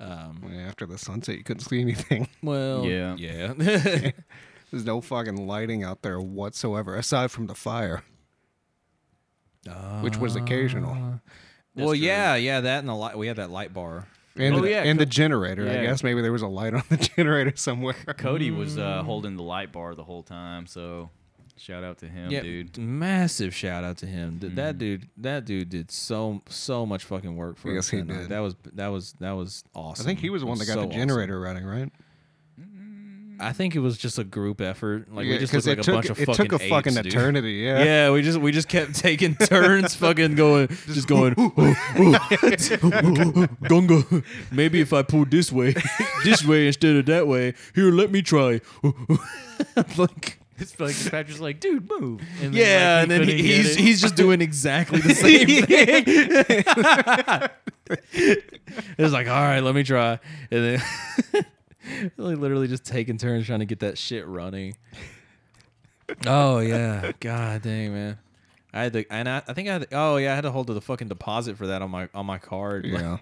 [0.00, 2.28] Um, Yeah, After the sunset, you couldn't see anything.
[2.42, 3.14] well, Yeah.
[3.16, 3.52] yeah.
[4.70, 8.02] There's no fucking lighting out there whatsoever aside from the fire,
[10.02, 11.20] which was occasional.
[11.76, 11.94] well, true.
[11.94, 12.60] yeah, yeah.
[12.60, 13.16] That and the light.
[13.16, 14.08] We had that light bar.
[14.36, 15.68] And, Oh, the, yeah, and the Co- generator.
[15.70, 17.94] I guess maybe there was a light on the generator somewhere.
[18.16, 21.10] Cody was uh, holding the light bar the whole time, so
[21.56, 22.76] shout out to him, yeah, dude.
[22.78, 24.38] massive shout out to him.
[24.40, 24.78] Th- That mm.
[24.78, 27.90] dude, that dude did so so much fucking work for Yes, us.
[27.90, 28.28] he that night.
[28.28, 30.04] That was that was that was awesome.
[30.04, 30.98] I think he was the one that got so the awesome.
[30.98, 31.90] generator running, right?
[33.40, 35.12] I think it was just a group effort.
[35.12, 36.52] Like we just just 'cause looked like it a took, bunch of it fucking took
[36.62, 37.06] a fucking dude.
[37.06, 37.52] eternity.
[37.54, 37.84] Yeah.
[37.84, 41.34] Yeah, we just we just kept taking turns, fucking going, just going,
[43.68, 44.22] Gunga.
[44.52, 45.74] Maybe if I pull this way,
[46.24, 47.54] this way instead of that way.
[47.74, 48.60] Here, let me try.
[49.98, 52.22] like, It's like Patrick's like, dude, move.
[52.40, 56.04] And yeah, like, and then he, he's he's just doing exactly the same thing.
[58.96, 60.82] it was like, all right, let me try, and then
[62.16, 64.76] like, literally just taking turns trying to get that shit running.
[66.26, 68.18] Oh yeah, god dang man.
[68.72, 70.50] I had to, and I, I think I had, to, oh yeah, I had to
[70.50, 72.86] hold the fucking deposit for that on my on my card.
[72.86, 73.18] like, Yeah.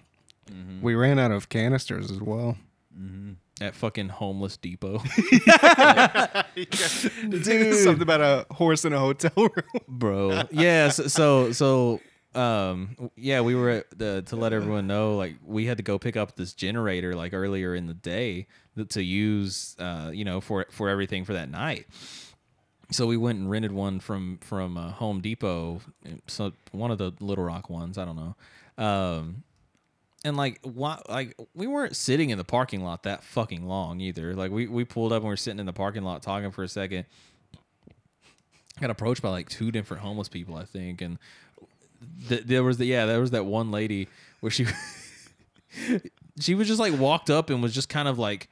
[0.51, 0.81] Mm-hmm.
[0.81, 2.57] We ran out of canisters as well.
[2.97, 3.33] Mm-hmm.
[3.61, 4.97] At fucking homeless depot,
[6.55, 6.73] Dude.
[7.75, 9.81] Something about a horse in a hotel room.
[9.87, 10.43] bro.
[10.51, 11.99] Yeah, so, so so
[12.39, 15.99] um yeah, we were at the to let everyone know like we had to go
[15.99, 18.47] pick up this generator like earlier in the day
[18.89, 21.85] to use uh you know for for everything for that night.
[22.91, 25.81] So we went and rented one from from uh, Home Depot,
[26.27, 27.97] so one of the Little Rock ones.
[27.97, 28.35] I don't know.
[28.83, 29.43] Um,
[30.23, 34.33] and like why like we weren't sitting in the parking lot that fucking long either.
[34.33, 36.63] Like we we pulled up and we are sitting in the parking lot talking for
[36.63, 37.05] a second.
[38.79, 41.19] Got approached by like two different homeless people, I think, and
[42.27, 44.07] th- there was the yeah there was that one lady
[44.39, 44.65] where she
[46.39, 48.49] she was just like walked up and was just kind of like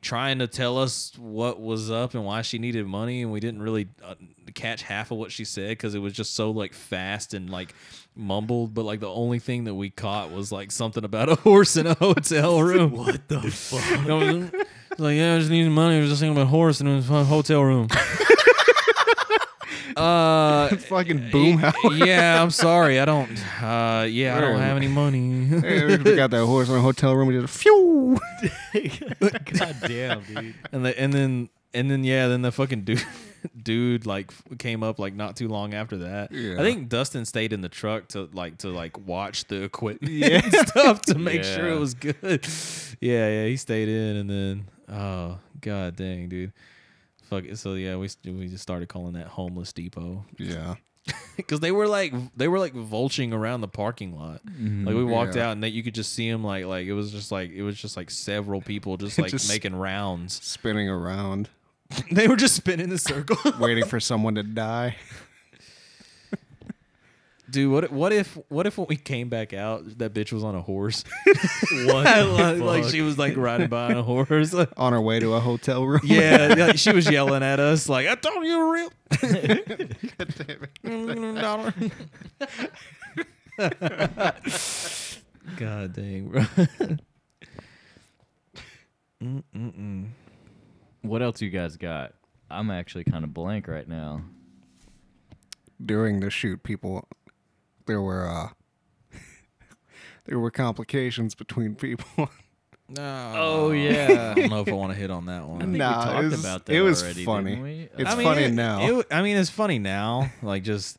[0.00, 3.60] trying to tell us what was up and why she needed money and we didn't
[3.60, 4.14] really uh,
[4.54, 7.74] catch half of what she said because it was just so like fast and like
[8.14, 11.76] mumbled but like the only thing that we caught was like something about a horse
[11.76, 14.06] in a hotel room what the fuck
[14.98, 17.62] like yeah i just needed money i was just thinking about horse in a hotel
[17.62, 17.88] room
[19.96, 21.74] uh fucking boom house.
[21.96, 23.30] yeah i'm sorry i don't
[23.62, 27.14] uh yeah i don't have any money Hey, we got that horse in a hotel
[27.14, 27.28] room.
[27.28, 28.18] We did just phew.
[28.72, 30.54] God damn, dude.
[30.72, 33.04] and the, and then and then yeah, then the fucking dude
[33.62, 36.32] dude like came up like not too long after that.
[36.32, 36.54] Yeah.
[36.54, 40.52] I think Dustin stayed in the truck to like to like watch the equipment and
[40.68, 42.46] stuff to make sure it was good.
[43.00, 46.52] Yeah, yeah, he stayed in and then oh god dang, dude.
[47.24, 47.58] Fuck it.
[47.58, 50.74] So yeah, we we just started calling that homeless depot Yeah.
[51.36, 54.40] because they were like they were like vulturing around the parking lot.
[54.46, 54.86] Mm-hmm.
[54.86, 55.48] Like we walked Yeah.
[55.48, 57.62] out and that you could just see them like like it was just like it
[57.62, 60.34] was just like several people just like Just- making rounds.
[60.44, 61.48] Spinning around.
[62.12, 63.36] they were just spinning in a circle.
[63.60, 64.96] waiting for someone to die.
[67.50, 70.42] Dude, what if- what if what if when we came back out, that bitch was
[70.42, 71.04] on a horse?
[71.84, 74.54] What like, like she was like riding by on a horse.
[74.76, 76.00] On her way to a hotel room.
[76.04, 78.92] yeah, like, she was yelling at us like, "I told you real."
[85.56, 86.42] God dang, bro.
[89.22, 90.08] Mm-mm-mm.
[91.02, 92.14] What else you guys got?
[92.50, 94.22] I'm actually kind of blank right now.
[95.84, 97.08] During the shoot, people,
[97.86, 98.48] there were uh,
[100.26, 102.30] there were complications between people.
[102.88, 103.32] No.
[103.36, 104.34] Oh, yeah.
[104.36, 105.60] I don't know if I want to hit on that I one.
[105.60, 107.50] think Nah, we it was- about that it was already, funny.
[107.52, 107.88] didn't we?
[107.96, 108.98] It's I mean, funny it- now.
[108.98, 110.30] it- I mean, it's funny now.
[110.42, 110.98] Like just,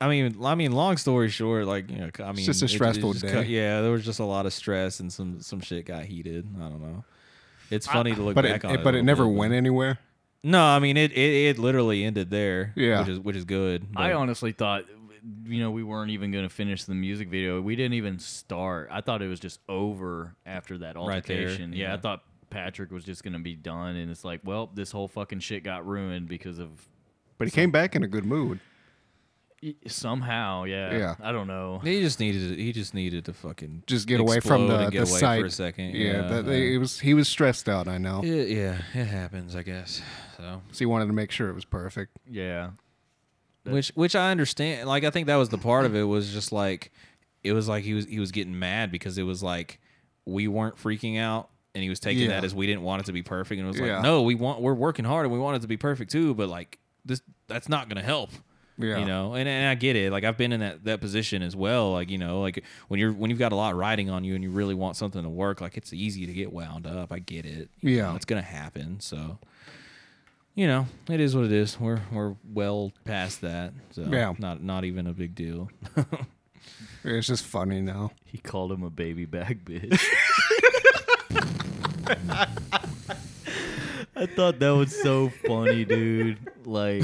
[0.00, 2.70] I mean, I mean, long story short, like you know, I mean, just a it-
[2.70, 3.32] it stressful just day.
[3.32, 6.46] cut- yeah, there was just a lot of stress and some some shit got heated.
[6.58, 7.04] I don't know.
[7.74, 9.34] It's funny to look but back it, on it, but a it little never bit,
[9.34, 9.98] went anywhere.
[10.42, 11.18] No, I mean it, it.
[11.56, 12.72] It literally ended there.
[12.76, 13.00] Yeah.
[13.00, 13.86] which is which is good.
[13.96, 14.84] I honestly thought,
[15.46, 17.60] you know, we weren't even going to finish the music video.
[17.60, 18.88] We didn't even start.
[18.92, 21.72] I thought it was just over after that Right there, altercation.
[21.72, 21.88] yeah.
[21.88, 21.94] yeah.
[21.94, 25.08] I thought Patrick was just going to be done, and it's like, well, this whole
[25.08, 26.86] fucking shit got ruined because of
[27.38, 28.60] But he came back in a good mood.
[29.86, 30.64] Somehow.
[30.64, 31.14] Yeah, Yeah.
[31.22, 31.80] I don't know.
[31.84, 32.56] He just needed.
[32.56, 35.10] to- He just needed to fucking Just get away from explode the and get the
[35.10, 35.94] away site for a second.
[35.94, 37.88] Yeah, Yeah, that, it was he was stressed out.
[37.88, 40.02] I know, It, yeah, it happens, I guess.
[40.36, 42.16] So, so he wanted to make sure it was perfect.
[42.28, 42.70] Yeah,
[43.64, 44.88] which which I understand.
[44.88, 46.92] Like, I think that was the part of it was just like
[47.42, 49.80] it was like he was he was getting mad because it was like
[50.26, 52.28] we weren't freaking out, and he was taking Yeah.
[52.40, 53.94] that as we didn't want it to be perfect, and it was Yeah.
[53.96, 56.34] like, no, we want we're working hard and we want it to be perfect too,
[56.34, 58.30] but like this that's not gonna help.
[58.76, 60.10] Yeah, You know, and, and I get it.
[60.10, 61.92] Like I've been in that, that position as well.
[61.92, 64.42] Like you know, like when you're when you've got a lot riding on you and
[64.42, 67.12] you really want something to work, like it's easy to get wound up.
[67.12, 67.68] I get it.
[67.80, 68.10] You Yeah.
[68.10, 68.98] know, it's gonna happen.
[68.98, 69.38] So,
[70.56, 71.78] you know, it is what it is.
[71.78, 73.72] We're we're well past that.
[73.92, 74.34] So Yeah.
[74.40, 75.70] not not even a big deal.
[77.04, 78.10] it's just funny now.
[78.24, 80.02] he called him a baby bag bitch.
[84.16, 86.38] I thought that was so funny, dude.
[86.64, 87.02] Like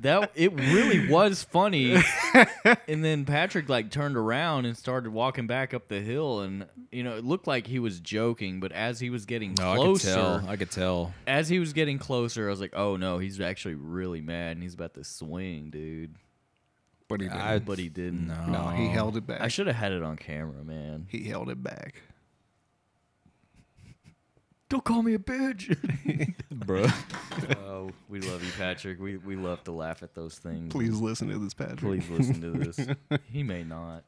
[0.00, 1.96] that it really was funny.
[2.88, 7.02] and then Patrick like turned around and started walking back up the hill and you
[7.02, 9.82] know, it looked like he was joking, but as he was getting No, I could
[9.82, 10.44] closer, tell.
[10.48, 11.14] I could tell.
[11.26, 14.62] as he was getting closer, I was like, "Oh no, he's actually really mad and
[14.62, 16.14] he's about to swing, dude."
[17.08, 17.40] But he didn't.
[17.42, 18.28] I- But he didn't.
[18.28, 19.40] No, no, he held it back.
[19.40, 21.06] I should have had it on camera, man.
[21.10, 22.02] he held it back.
[24.70, 25.76] Don't call me a bitch.
[26.52, 26.86] bro.
[27.66, 28.98] oh, we love you, Patrick.
[29.00, 30.72] We we love to laugh at those things.
[30.72, 31.80] Please listen to this, Patrick.
[31.80, 32.78] please listen to this.
[33.32, 34.04] he may not,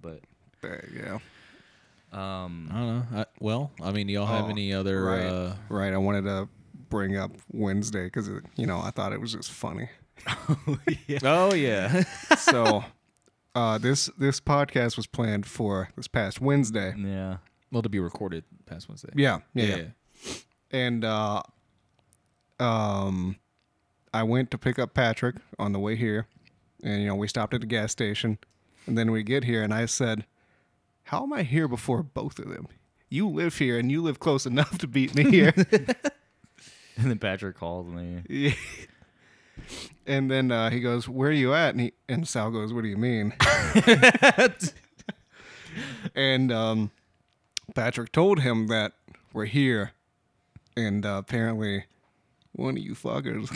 [0.00, 0.20] but
[0.62, 2.18] There you go.
[2.18, 3.18] um, I don't know.
[3.20, 5.04] I, well, I mean, do y'all have Oh, any other?
[5.04, 5.92] right, Uh, right.
[5.92, 6.48] I wanted to
[6.88, 9.90] bring up Wednesday because you know I thought it was just funny.
[11.22, 12.02] oh yeah.
[12.38, 12.82] so
[13.54, 16.94] uh, this this podcast was planned for this past Wednesday.
[16.96, 17.36] yeah.
[17.70, 19.10] well, to be recorded past Wednesday.
[19.14, 20.32] Yeah, yeah, yeah.
[20.70, 21.42] and uh,
[22.60, 23.36] um,
[24.12, 26.26] I went to pick up Patrick on the way here,
[26.82, 28.38] and you know we stopped at the gas station,
[28.86, 30.26] and then we get here, and I said,
[31.04, 32.68] "How am I here before both of them?
[33.08, 35.54] You live here, and you live close enough to beat me here."
[36.98, 38.22] And then Patrick calls me.
[38.28, 38.52] Yeah.
[40.06, 42.82] And then uh, he goes, "Where are you at?" And he and Sal goes, "What
[42.82, 43.34] do you mean?"
[46.14, 46.90] and um,
[47.74, 48.92] Patrick told him that
[49.32, 49.92] we're here,
[50.76, 51.84] and uh, apparently,
[52.52, 53.48] one of you fuckers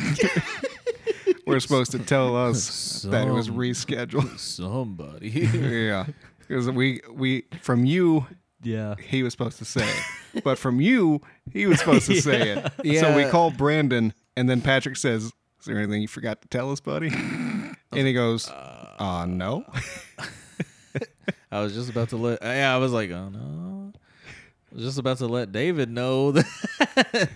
[1.46, 4.38] were supposed to tell us that it was Some- rescheduled.
[4.38, 5.28] Somebody.
[5.30, 6.06] yeah,
[6.40, 8.26] because we we from you
[8.62, 8.94] Yeah.
[8.96, 9.88] he was supposed to say
[10.34, 11.20] it, but from you
[11.52, 12.72] he was supposed to say it.
[13.00, 13.30] So we Yeah.
[13.30, 15.32] called Brandon, and then Patrick says, "Is
[15.66, 17.10] there anything you forgot to tell us, buddy?"
[17.94, 19.64] And he goes, "Uh, no."
[21.50, 22.38] I was just about to let.
[22.42, 23.81] Yeah, I was like, oh no.
[24.72, 26.46] I was just about to let David know that,
[27.12, 27.28] that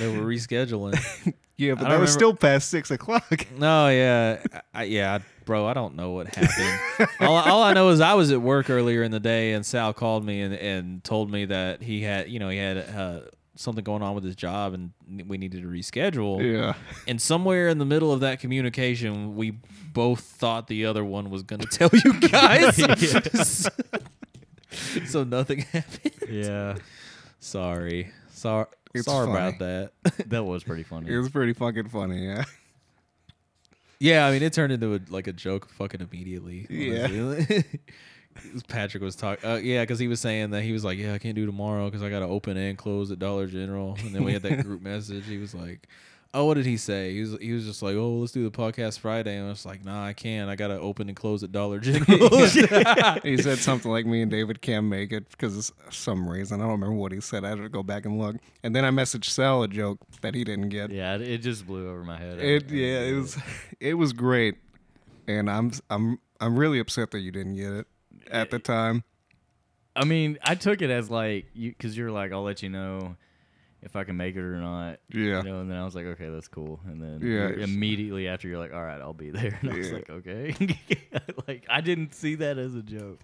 [0.00, 0.98] we're rescheduling.
[1.56, 3.46] Yeah, but I that was remember- still past six o'clock.
[3.58, 5.66] No, yeah, I, I- yeah, bro.
[5.66, 7.10] I don't know what happened.
[7.20, 9.92] all, all I know is I was at work earlier in the day, and Sal
[9.92, 13.20] called me and, and told me that he had, you know, he had uh,
[13.56, 14.92] something going on with his job, and
[15.28, 16.42] we needed to reschedule.
[16.42, 16.72] Yeah,
[17.06, 19.58] And somewhere in the middle of that communication, we
[19.92, 23.68] both thought the other one was going to tell you guys.
[25.06, 26.14] so nothing happened.
[26.28, 26.76] Yeah.
[27.38, 28.12] Sorry.
[28.30, 28.66] Sorry.
[28.94, 29.38] It's Sorry funny.
[29.38, 29.92] about that.
[30.30, 31.12] That was pretty funny.
[31.12, 32.26] it was pretty fucking funny.
[32.26, 32.44] Yeah,
[33.98, 36.66] yeah, I mean, it turned into a, like a joke fucking immediately.
[36.70, 37.42] Yeah.
[38.68, 39.48] Patrick was talking.
[39.48, 41.86] Uh, yeah, because he was saying that he was like, "Yeah, I can't do tomorrow
[41.86, 44.64] because I got to open and close at Dollar General." And then we had that
[44.64, 45.26] group message.
[45.26, 45.88] He was like,
[46.32, 48.50] "Oh, what did he say?" He was he was just like, "Oh, let's do the
[48.50, 50.50] podcast Friday." And I was like, "Nah, I can't.
[50.50, 52.28] I got to open and close at Dollar General."
[53.22, 56.60] he said something like me and David can't make it because of some reason.
[56.60, 57.44] I don't remember what he said.
[57.44, 58.36] I had to go back and look.
[58.62, 60.90] And then I messaged Sal a joke that he didn't get.
[60.90, 62.38] Yeah, it, it just blew over my head.
[62.38, 63.38] It yeah, it was
[63.80, 64.56] it was great.
[65.26, 67.86] And I'm I'm I'm really upset that you didn't get it
[68.30, 69.04] at the time.
[69.96, 73.16] I mean, I took it as like you because you're like, I'll let you know
[73.82, 74.98] if I can make it or not.
[75.10, 75.38] Yeah.
[75.38, 76.80] You know, and then I was like, okay, that's cool.
[76.86, 79.58] And then Yeah, immediately after, you're like, all right, I'll be there.
[79.62, 80.54] And I was like, okay.
[81.48, 83.18] like I didn't see that as a joke.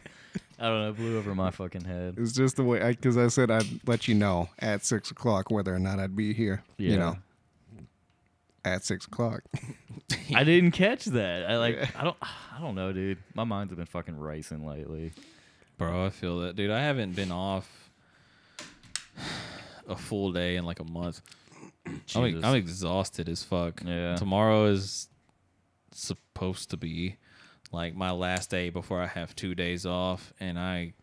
[0.59, 0.91] I don't know.
[0.91, 2.15] It blew over my fucking head.
[2.19, 5.75] It's just the way because I, said I'd let you know at six o'clock whether
[5.75, 6.63] or not I'd be here.
[6.79, 6.91] Yeah.
[6.91, 7.17] You know,
[8.65, 9.43] at six o'clock.
[10.35, 11.49] I didn't catch that.
[11.51, 11.79] I like.
[11.99, 12.17] I don't.
[12.23, 13.19] I don't know, dude.
[13.35, 15.13] My mind's been fucking racing lately.
[15.77, 16.71] Bro, I feel that, dude.
[16.71, 17.91] I haven't been off
[19.89, 21.21] a full day in like a month.
[22.15, 23.83] I'm, I'm exhausted as fuck.
[23.85, 24.17] Yeah.
[24.17, 25.09] Tomorrow is
[25.93, 27.17] supposed to be
[27.73, 30.95] like my last day before I have two days off, and I,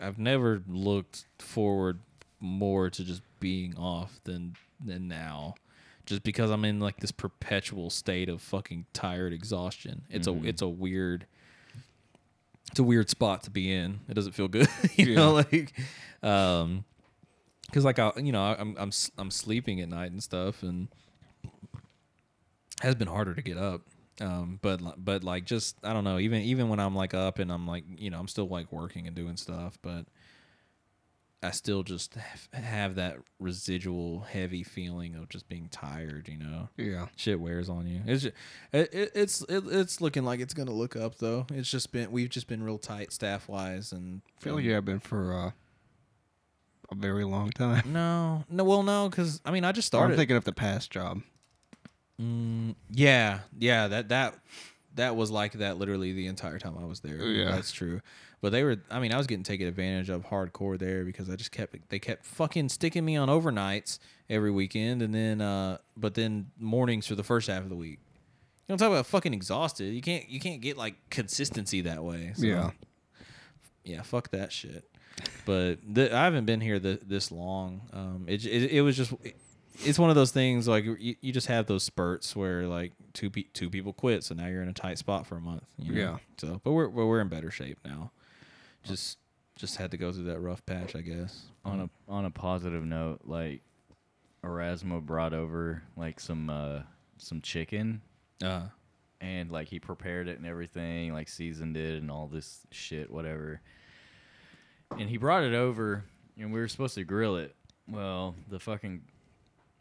[0.00, 2.00] I've never looked forward
[2.40, 5.54] more to just being off than than now,
[6.06, 10.02] just because I'm in like this perpetual state of fucking tired exhaustion.
[10.10, 11.26] It's a it's a weird.
[12.70, 14.00] It's a weird spot to be in.
[14.10, 15.72] It doesn't feel good, you know, like,
[16.22, 16.84] um,
[17.68, 20.88] because like I, you know, I'm I'm I'm sleeping at night and stuff, and
[22.82, 23.82] has been harder to get up.
[24.20, 26.18] Um, but but like just I don't know.
[26.18, 29.06] Even even when I'm like up and I'm like you know I'm still like working
[29.06, 30.06] and doing stuff, but
[31.40, 32.16] I still just
[32.52, 36.28] have, that residual heavy feeling of just being tired.
[36.28, 37.06] You know, Yeah.
[37.14, 38.00] shit wears on you.
[38.06, 38.34] It's just,
[38.72, 41.46] it, it, it's it, it's looking like it's gonna look up though.
[41.52, 44.72] It's just been we've just been real tight staff wise and I feel like you
[44.72, 45.50] have been for uh,
[46.90, 47.92] a very long time.
[47.92, 50.12] No, no, well, no, because I mean, I just started.
[50.14, 51.22] I'm thinking of the past job.
[52.20, 54.34] Mm, yeah, yeah, that that
[54.94, 57.22] that was like that literally the entire time I was there.
[57.24, 57.52] Yeah.
[57.52, 58.00] that's true.
[58.40, 61.34] But they were, I mean, I was getting taken advantage of hardcore there because I
[61.36, 63.98] just kept they kept fucking sticking me on overnights
[64.30, 67.98] every weekend, and then uh, but then mornings for the first half of the week.
[68.66, 69.92] You don't talk about fucking exhausted.
[69.94, 72.32] You can't you can't get like consistency that way.
[72.36, 72.70] So, Yeah.
[73.84, 74.88] yeah, fuck that shit.
[75.44, 77.82] But th- I haven't been here th- this long.
[77.92, 79.12] Um, it, it it was just
[79.84, 83.30] it's one of those things like you, you just have those spurts where like two
[83.30, 85.64] pe- two people quit, so now you're in a tight spot for a month.
[85.78, 86.00] You know?
[86.00, 86.16] Yeah.
[86.38, 88.10] So, but we're but we're in better shape now.
[88.84, 89.18] Just
[89.56, 91.46] just had to go through that rough patch, I guess.
[91.64, 93.62] on a on a positive note, like
[94.44, 96.80] Erasmo brought over like some uh
[97.16, 98.00] some chicken
[98.42, 98.68] Uh,
[99.20, 103.60] and like he prepared it and everything, like seasoned it and all this shit, whatever.
[104.96, 106.04] And he brought it over
[106.38, 107.54] and we were supposed to grill it.
[107.90, 109.02] Well, the fucking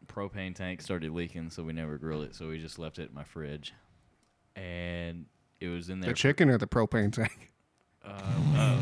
[0.07, 3.15] propane tank started leaking, so we never grilled it, so we just left it in
[3.15, 3.73] my fridge.
[4.55, 5.25] And
[5.59, 6.11] it was in there.
[6.11, 7.51] The chicken or the propane tank?
[8.05, 8.09] uh,
[8.55, 8.79] uh,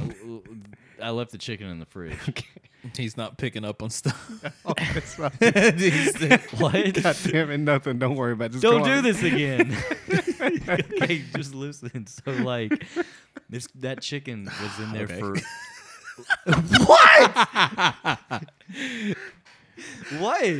[1.02, 2.18] I left the chicken in the fridge.
[2.98, 4.30] he's not picking up on stuff.
[4.66, 5.34] oh, it's not-
[6.60, 6.94] what?
[7.04, 7.98] God damn it, nothing.
[8.00, 8.52] Don't worry about it.
[8.54, 9.04] Just Don't do on.
[9.04, 9.76] this again.
[10.70, 12.06] okay, just listen.
[12.08, 12.86] So like
[13.50, 15.20] this that chicken was in there Okay.
[15.20, 15.36] for
[16.86, 17.32] What?
[20.20, 20.54] what?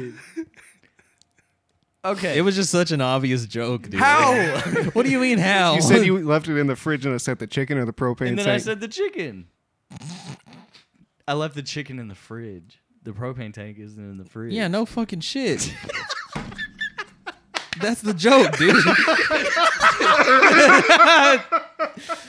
[2.04, 2.38] Okay.
[2.38, 4.00] it was just such an obvious joke, dude.
[4.00, 4.60] how?
[4.94, 5.76] what do you mean how?
[5.76, 7.94] You said you left it in the fridge and I said the chicken or the
[7.94, 8.30] propane tank?
[8.30, 8.56] and then tank.
[8.56, 9.48] I said the chicken.
[11.28, 12.80] I left the chicken in the fridge.
[13.04, 14.54] The propane tank isn't in the fridge.
[14.54, 15.74] Yeah, no fucking shit.
[17.82, 18.76] That's the joke, dude.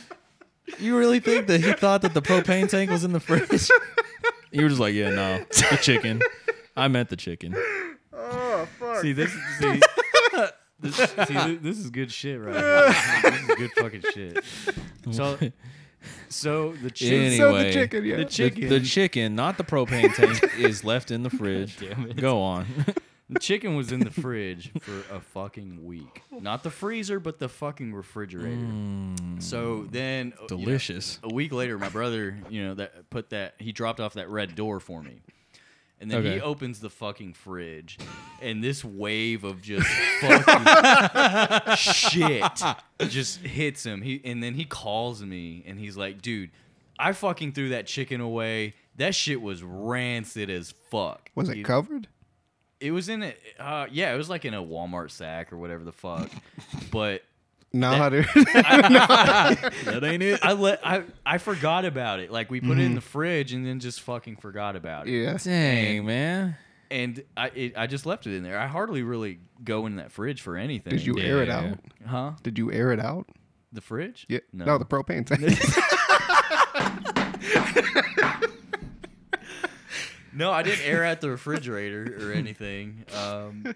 [0.78, 3.68] you really think that he thought that the propane tank was in the fridge?
[4.52, 6.22] You were just like, yeah, no, the chicken.
[6.76, 7.54] I meant the chicken.
[8.12, 8.66] Oh,
[9.02, 9.30] see this.
[9.58, 9.80] See,
[10.80, 10.96] this,
[11.26, 12.94] see, this is good shit right here.
[13.22, 14.44] This is good fucking shit.
[15.10, 15.38] So,
[16.28, 17.36] so the chicken.
[17.36, 18.16] so the chicken, yeah.
[18.16, 18.68] The The, chicken.
[18.68, 21.76] the chicken, not the propane tank, is left in the fridge.
[21.80, 22.16] Damn it.
[22.16, 22.66] Go on.
[23.28, 26.22] The chicken was in the fridge for a fucking week.
[26.30, 28.68] Not the freezer, but the fucking refrigerator.
[29.40, 31.18] So then, uh, you know, Delicious.
[31.24, 34.54] a week later, my brother, you know, that put that he dropped off that red
[34.54, 35.22] door for me.
[36.00, 36.40] And then he Okay.
[36.40, 37.98] opens the fucking fridge,
[38.42, 39.88] and this wave of just
[40.20, 42.42] fucking shit
[43.08, 44.02] just hits him.
[44.02, 46.50] He and then he calls me, and he's like, "Dude,
[46.98, 48.74] I fucking threw that chicken away.
[48.96, 52.08] That shit was rancid as fuck." was it You- covered?
[52.80, 55.84] It was in a uh, yeah, it was like in a Walmart sack or whatever
[55.84, 56.30] the fuck.
[56.90, 57.22] but
[57.72, 58.24] Nah, dude.
[58.34, 60.40] that ain't it.
[60.42, 62.30] I let I I forgot about it.
[62.30, 65.12] Like we put it in the fridge and then just fucking forgot about it.
[65.12, 65.36] yeah.
[65.36, 66.56] Dang, man.
[66.90, 68.58] And I it, I just left it in there.
[68.58, 70.92] I hardly really go in that fridge for anything.
[70.92, 71.58] Did you air it Yeah.
[71.58, 71.78] out?
[72.06, 72.32] Huh?
[72.42, 73.28] Did you air it out?
[73.72, 74.24] The fridge?
[74.28, 74.38] Yeah.
[74.52, 74.64] No.
[74.64, 75.42] No, the propane tank.
[80.36, 83.04] No, I didn't air out the refrigerator or anything.
[83.16, 83.74] Um,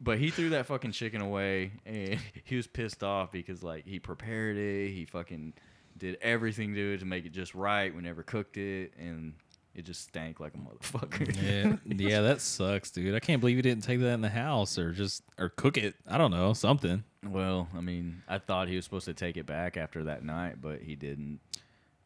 [0.00, 3.98] but he threw that fucking chicken away, and he was pissed off because like he
[3.98, 5.52] prepared it, he fucking
[5.98, 7.94] did everything to it to make it just right.
[7.94, 9.34] We never cooked it, and
[9.74, 11.36] it just stank like a motherfucker.
[11.42, 11.76] Yeah,
[12.08, 13.14] yeah, that sucks, dude.
[13.14, 15.94] I can't believe you didn't take that in the house or just or cook it.
[16.08, 17.04] I don't know, something.
[17.26, 20.60] well, I mean, I thought he was supposed to take it back after that night,
[20.60, 21.40] but he didn't.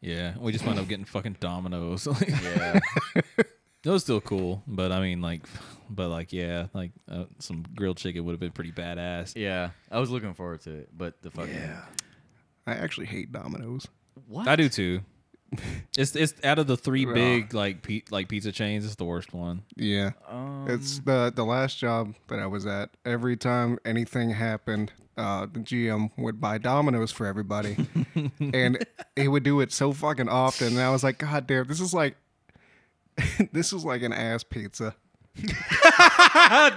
[0.01, 2.07] Yeah, we just wound up getting fucking Domino's.
[2.27, 2.79] Yeah,
[3.83, 5.43] it was still cool, but I mean, like,
[5.89, 9.33] but like, yeah, like uh, some grilled chicken would have been pretty badass.
[9.35, 9.69] yeah.
[9.91, 11.81] I was looking forward to it, but the fucking yeah.
[12.65, 13.87] I actually hate Domino's.
[14.27, 14.47] what?
[14.47, 15.01] I do too.
[15.97, 17.13] It's it's out of the three Ugh.
[17.13, 19.63] big like pe- like pizza chains, it's the worst one.
[19.77, 20.11] Yeah.
[20.27, 22.89] Um, It's the the last job that I was at.
[23.05, 27.75] Every time anything happened, uh, the GM would buy Domino's for everybody,
[28.39, 30.67] and he would do it so fucking often.
[30.69, 32.15] And I was like, God damn, this is like,
[33.51, 34.95] this is like an ass pizza.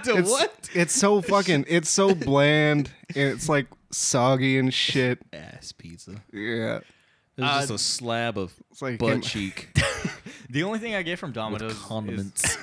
[0.03, 0.69] It's, what?
[0.73, 1.65] It's so fucking.
[1.67, 2.91] It's so bland.
[3.15, 5.19] and It's like soggy and shit.
[5.33, 6.21] Ass pizza.
[6.33, 6.77] Yeah.
[7.37, 9.69] It's Uh, just a slab of like butt him- cheek.
[10.49, 12.57] The only thing I get from Domino's is- condiments.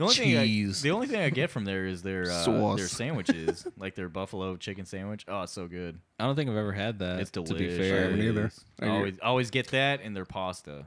[0.00, 2.78] The only thing I, the only thing I get from there is their uh, Sauce.
[2.78, 5.26] their sandwiches, like their buffalo chicken sandwich.
[5.28, 6.00] Oh, it's so good.
[6.18, 7.20] I don't think I've ever had that.
[7.20, 7.56] It's delicious.
[7.56, 7.78] to delicious.
[7.78, 8.52] be fair, haven't either.
[8.80, 10.86] I I always always get that and their pasta.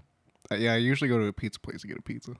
[0.51, 2.33] Uh, yeah, I usually go to a pizza place to get a pizza.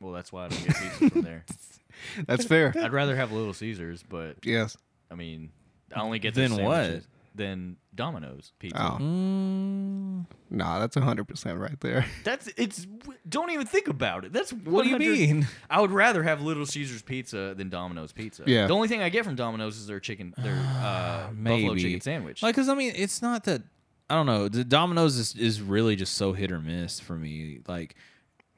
[0.00, 1.44] Well, that's why I don't get pizza from there.
[2.28, 2.72] That's fair.
[2.80, 4.76] I'd rather have Little Caesars, but yes.
[5.10, 5.50] I mean,
[5.94, 6.76] I only get their Then what?
[6.76, 7.08] sandwiches.
[7.38, 8.76] Then Domino's pizza.
[8.78, 8.98] Oh.
[9.00, 12.04] Mm, Nah, that's hundred percent right there.
[12.24, 12.86] That's it's.
[13.28, 14.32] Don't even think about it.
[14.32, 15.46] That's what do you mean?
[15.70, 18.42] I would rather have Little Caesars pizza than Domino's pizza.
[18.46, 18.66] Yeah.
[18.66, 21.82] The only thing I get from Domino's is their chicken, their uh, buffalo Maybe.
[21.82, 22.42] chicken sandwich.
[22.42, 23.62] Like, cause I mean, it's not that.
[24.10, 24.48] I don't know.
[24.48, 27.60] The Domino's is, is really just so hit or miss for me.
[27.68, 27.94] Like,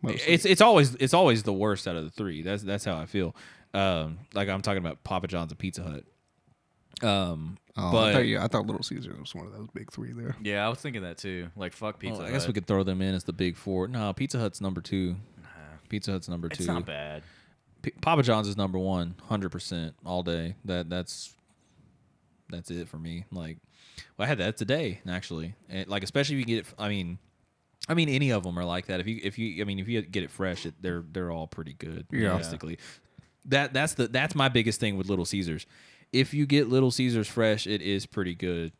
[0.00, 0.20] Mostly.
[0.32, 2.42] it's it's always it's always the worst out of the three.
[2.42, 3.34] That's that's how I feel.
[3.74, 6.04] Um, like I'm talking about Papa John's and Pizza Hut.
[7.02, 9.90] Um, Oh, I but thought, yeah, I thought Little Caesars was one of those big
[9.92, 10.36] three there.
[10.42, 11.48] yeah, I was thinking that too.
[11.56, 12.18] Like fuck pizza.
[12.18, 12.48] well, I guess Hut.
[12.48, 13.86] we could throw them in as the big four.
[13.88, 15.16] No, Pizza Hut's number two.
[15.88, 16.54] Pizza Hut's number two.
[16.54, 16.72] It's two.
[16.72, 17.22] not bad.
[17.82, 20.56] P- Papa John's is number one, hundred percent all day.
[20.64, 21.34] That that's
[22.50, 23.24] that's it for me.
[23.32, 23.58] Like,
[24.18, 26.74] well, I had that today actually, and like especially if you get it.
[26.78, 27.18] I mean,
[27.88, 29.00] I mean any of them are like that.
[29.00, 31.46] If you if you I mean if you get it fresh, it, they're they're all
[31.46, 32.06] pretty good.
[32.10, 32.18] Yeah.
[32.28, 32.78] Realistically,
[33.46, 35.66] that that's the that's my biggest thing with Little Caesars.
[36.12, 38.72] If you get Little Caesars fresh, it is pretty good.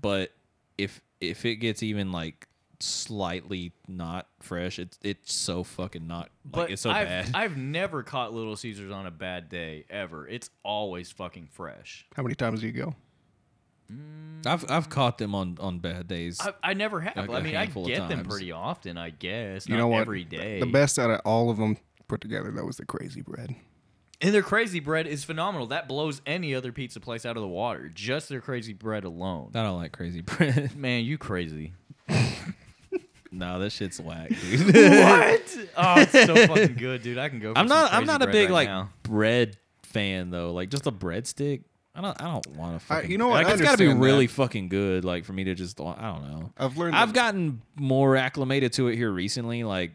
[0.00, 0.32] But
[0.76, 2.48] if if it gets even like
[2.80, 7.30] slightly not fresh, it's it's so fucking not like But it's so I've, bad.
[7.34, 10.26] I've never caught Little Caesars on a bad day ever.
[10.26, 12.06] It's always fucking fresh.
[12.14, 12.94] How many times do you go?
[13.92, 14.46] Mm.
[14.46, 16.38] I've I've caught them on on bad days.
[16.40, 17.16] I, I never have.
[17.16, 18.98] Like I a mean, I get them pretty often.
[18.98, 19.66] I guess.
[19.66, 20.02] You not know what?
[20.02, 20.60] Every day.
[20.60, 21.76] The best out of all of them
[22.06, 23.54] put together though was the crazy bread.
[24.20, 25.68] And their crazy bread is phenomenal.
[25.68, 27.88] That blows any other pizza place out of the water.
[27.94, 29.50] Just their crazy bread alone.
[29.54, 30.74] I don't like crazy bread.
[30.76, 31.72] Man, you crazy.
[33.30, 34.66] no, that shit's whack, dude.
[34.74, 35.58] what?
[35.76, 37.18] Oh, it's so fucking good, dude.
[37.18, 37.52] I can go.
[37.52, 38.90] For I'm some not I'm not a big right like now.
[39.04, 40.52] bread fan though.
[40.52, 41.62] Like just a breadstick.
[41.94, 43.10] I don't I don't want to fucking.
[43.10, 43.44] you know what?
[43.44, 44.32] Like, I it's got to be really that.
[44.32, 45.04] fucking good.
[45.04, 46.52] Like for me to just I don't know.
[46.56, 46.96] I've learned.
[46.96, 49.62] I've that- gotten more acclimated to it here recently.
[49.64, 49.92] Like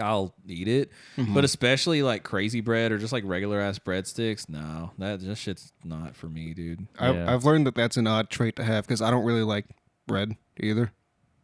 [0.00, 1.34] I'll eat it, Mm-hmm.
[1.34, 4.48] but especially like crazy bread or just like regular ass breadsticks.
[4.48, 6.86] No, that just shit's not for me, dude.
[6.98, 7.32] I've, Yeah.
[7.34, 9.66] I've learned that that's an odd trait to have because I don't really like
[10.06, 10.92] bread either.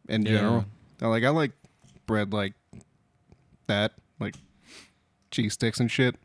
[0.07, 0.31] In Yeah.
[0.31, 0.65] general,
[1.01, 1.51] I like I like
[2.07, 2.53] bread like
[3.67, 4.35] that, like
[5.31, 6.15] cheese sticks and shit.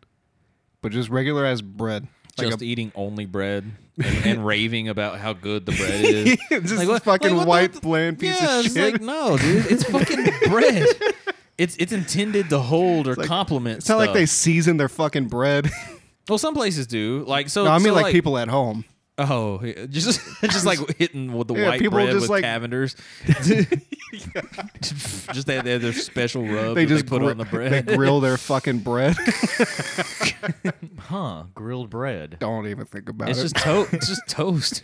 [0.81, 2.07] But just regular ass bread,
[2.39, 3.71] like just a, eating only bread
[4.03, 6.25] and, and raving about how good the bread is.
[6.51, 8.93] just Like, this what- fucking like, what the- white bland piece yeah, of it's shit.
[8.95, 10.87] like no, dude, it's fucking bread.
[11.57, 13.79] It's it's intended to hold or like- complement.
[13.79, 15.71] it's not like they season their fucking bread.
[16.27, 17.23] Well, some places do.
[17.27, 17.65] Like so.
[17.65, 18.87] no, I mean so, like, people at home.
[19.19, 19.59] Oh,
[19.91, 22.97] just just like hitting with the Yeah, white bread just, with like- Cavenders.
[25.35, 27.85] just they, they have their special rub They just they put gri- on the bread.
[27.87, 29.15] They grill their fucking bread.
[30.99, 31.43] Huh?
[31.55, 32.39] Grilled bread.
[32.41, 33.43] don't even think about It's it.
[33.43, 34.83] just to- It's just toast.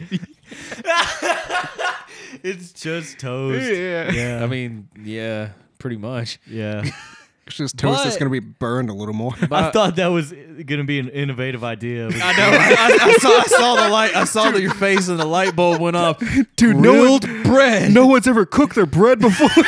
[2.43, 3.67] It's just toast.
[4.15, 4.41] yeah.
[4.43, 5.51] I mean, yeah,
[5.81, 6.39] pretty much.
[6.47, 6.85] Yeah.
[7.47, 9.33] It's just toast that's But- gonna be burned a little more.
[9.51, 10.33] I thought that was
[10.67, 12.07] gonna be an innovative idea.
[12.07, 12.17] I know.
[12.23, 14.15] I, I, I saw, I saw the light.
[14.15, 16.19] I saw that your face and the light bulb went off.
[16.57, 17.93] Dude, no grilled one, bread.
[17.93, 19.49] no one's ever cooked their bread before.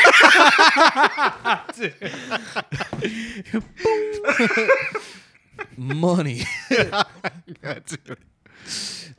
[5.76, 6.42] money.
[6.70, 7.98] It's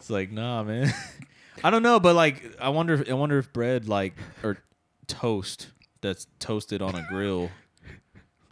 [0.09, 0.91] like, nah, man.
[1.63, 2.95] I don't know, but like, I wonder.
[2.95, 4.57] If, I wonder if bread, like, or
[5.07, 5.67] toast
[6.03, 7.49] that's toasted on a grill.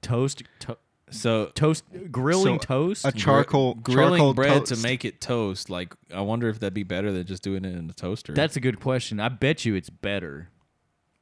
[0.02, 0.78] toast, to-
[1.12, 3.06] So toast, grilling So, toast.
[3.06, 4.74] a charcoal grilling charcoal bread toast.
[4.74, 5.70] to make it toast.
[5.70, 8.34] Like, I wonder if that'd be better than just doing it in the toaster.
[8.34, 9.20] That's a good question.
[9.20, 10.47] I bet you it's better.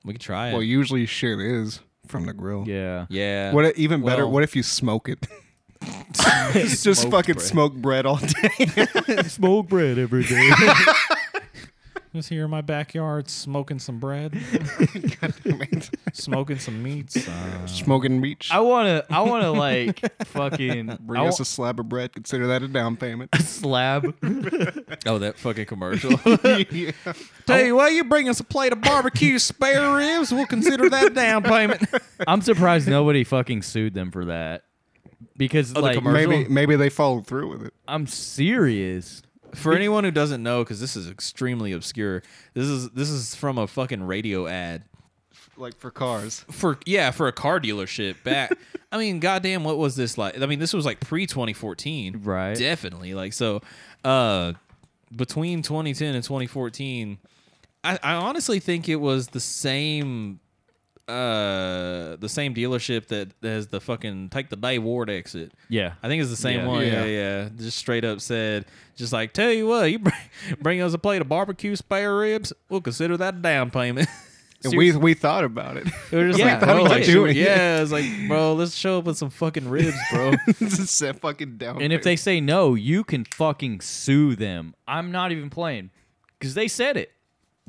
[0.05, 0.53] we could try it.
[0.53, 2.63] Well, usually shit is from the grill.
[2.67, 3.07] Yeah.
[3.09, 3.51] yeah.
[3.51, 4.25] What even better?
[4.25, 5.25] Well- What if you smoke it?
[6.53, 7.41] Just fucking bread.
[7.45, 8.85] smoke bread all day.
[9.27, 10.51] Smoke bread every day.
[12.13, 14.33] Just here in my backyard smoking some bread,
[16.13, 17.27] smoking some meats.
[17.29, 18.47] Uh, Smoking meat.
[18.49, 22.11] I wanna, I wanna like fucking Bring I us wa- a slab of bread.
[22.13, 23.29] Consider that a down payment.
[23.41, 24.05] slab.
[25.05, 26.11] oh, that fucking commercial.
[26.71, 26.91] yeah.
[27.45, 31.13] Tell you what, you bring us a plate of barbecue spare ribs, we'll consider that
[31.13, 31.83] down payment.
[32.27, 34.63] I'm surprised nobody fucking sued them for that.
[35.37, 36.31] Because the like commercial?
[36.31, 37.73] Maybe maybe they followed through with it.
[37.87, 39.21] I'm serious.
[39.55, 42.21] For anyone who doesn't know, because this is extremely obscure,
[42.53, 44.83] this is this is from a fucking radio ad
[45.57, 46.45] Like for cars.
[46.51, 48.51] for yeah for a car dealership back.
[48.91, 50.39] I mean, goddamn, what was this like?
[50.41, 52.57] I mean, this was like pre 2014, Right.
[52.57, 53.61] Definitely, like so.
[54.03, 54.53] Uh,
[55.15, 57.17] between 2010 and 2014,
[57.83, 60.39] I, I honestly think it was the same.
[61.09, 65.51] Uh, the same dealership that has the fucking take the day ward exit.
[65.67, 65.93] Yeah.
[66.03, 66.67] I think it's the same Yeah.
[66.67, 66.85] one.
[66.85, 67.05] Yeah.
[67.05, 67.43] Yeah.
[67.43, 70.15] yeah, Just straight up said, just like, tell you what, you bring,
[70.61, 74.07] bring us a plate of barbecue spare ribs, we'll consider that a down payment.
[74.61, 75.87] And we we thought about it.
[76.11, 77.39] They were just Yeah, like, we bro, thought like, about doing it.
[77.39, 80.33] yeah, it's like, bro, let's show up with some fucking ribs, bro.
[80.59, 81.81] Just a fucking down.
[81.81, 84.75] And if they say no, you can fucking sue them.
[84.85, 85.91] I'm not even playing.
[86.37, 87.09] Because they said it.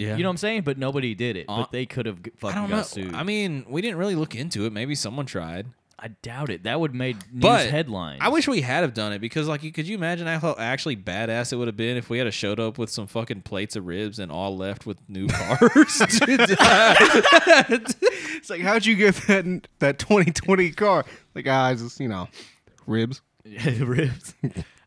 [0.00, 0.62] Yeah, You know what I'm saying?
[0.62, 1.46] But nobody did it.
[1.48, 2.82] Uh, but they could have g- I fucking don't got know.
[2.82, 3.14] sued.
[3.14, 4.72] I mean, we didn't really look into it.
[4.72, 5.66] Maybe someone tried.
[6.02, 6.62] I doubt it.
[6.62, 8.20] That would made news But headlines.
[8.22, 10.96] I wish we had have done it because, like, you, could you imagine how actually
[10.96, 13.76] badass it would have been if we had a showed up with some fucking plates
[13.76, 16.00] of ribs and all left with new cars?
[18.40, 21.04] it's like, how'd you get that that 2020 car?
[21.34, 22.28] Like, ah, I just you know,
[22.86, 23.20] ribs.
[23.80, 24.34] ribs.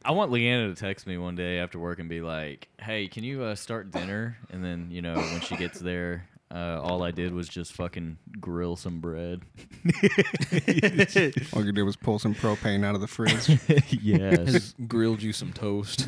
[0.05, 3.23] I want Leanna to text me one day after work and be like, "Hey, can
[3.23, 7.11] you uh, start dinner?" And then you know when she gets there, uh, all I
[7.11, 9.41] did was just fucking grill some bread.
[11.53, 13.49] All you did was pull some propane out of the fridge.
[13.89, 14.75] yes.
[14.87, 16.07] Grilled you some toast.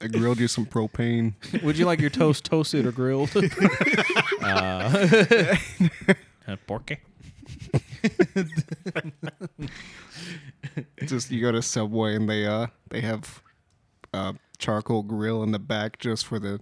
[0.00, 1.34] I grilled you some propane.
[1.62, 3.30] Would you like your toast toasted or grilled?
[4.42, 5.56] uh,
[6.66, 6.98] porky.
[11.06, 13.42] Just you go to Subway and they uh they have
[14.12, 16.60] uh charcoal grill in the back just for the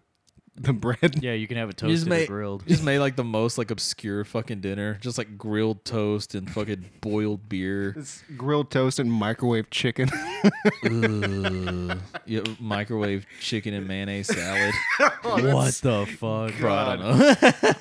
[0.55, 1.23] the bread.
[1.23, 2.67] Yeah, you can have it You just toasted made, or grilled.
[2.67, 6.85] just made like the most like obscure fucking dinner, just like grilled toast and fucking
[7.01, 7.95] boiled beer.
[7.97, 10.11] It's grilled toast and microwave chicken.
[10.85, 11.99] Ugh.
[12.27, 14.75] yeah, microwave chicken and mayonnaise salad.
[15.23, 16.57] what the fuck?
[16.59, 17.19] Bro, I don't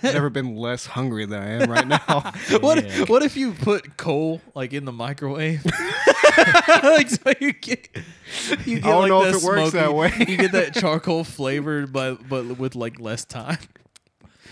[0.04, 0.12] know.
[0.12, 2.32] Never been less hungry than I am right now.
[2.60, 3.06] what Yeah.
[3.06, 5.66] what if you put coal like in the microwave?
[6.84, 7.90] like so you get
[8.66, 10.14] you get I don't like know that if it works that way.
[10.20, 13.58] you get that charcoal flavored but but with like less time.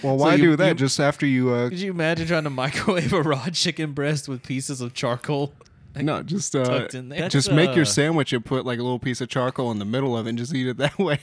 [0.04, 0.68] Well, why you- do that?
[0.70, 4.28] you- just after you uh Could you imagine trying to microwave a raw chicken breast
[4.30, 5.54] with pieces of charcoal
[5.96, 7.22] no, just uh tucked in there?
[7.22, 9.80] That's, just make your uh, sandwich and put like a little piece of charcoal in
[9.80, 11.20] the middle of it and just eat it that way.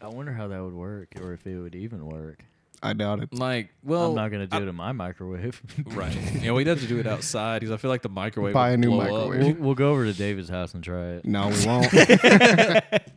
[0.00, 2.44] I wonder how that would work, or if it would even work.
[2.82, 3.34] I doubt it.
[3.34, 5.60] like, well, I'm not gonna do it in my microwave.
[5.86, 6.16] right.
[6.40, 8.54] Yeah, we'd have to do it outside because I feel like the microwave.
[8.54, 9.28] Buy would a new blow up.
[9.28, 9.56] microwave.
[9.58, 11.26] we'll, we'll go over to David's house and try it.
[11.26, 11.92] No, we won't.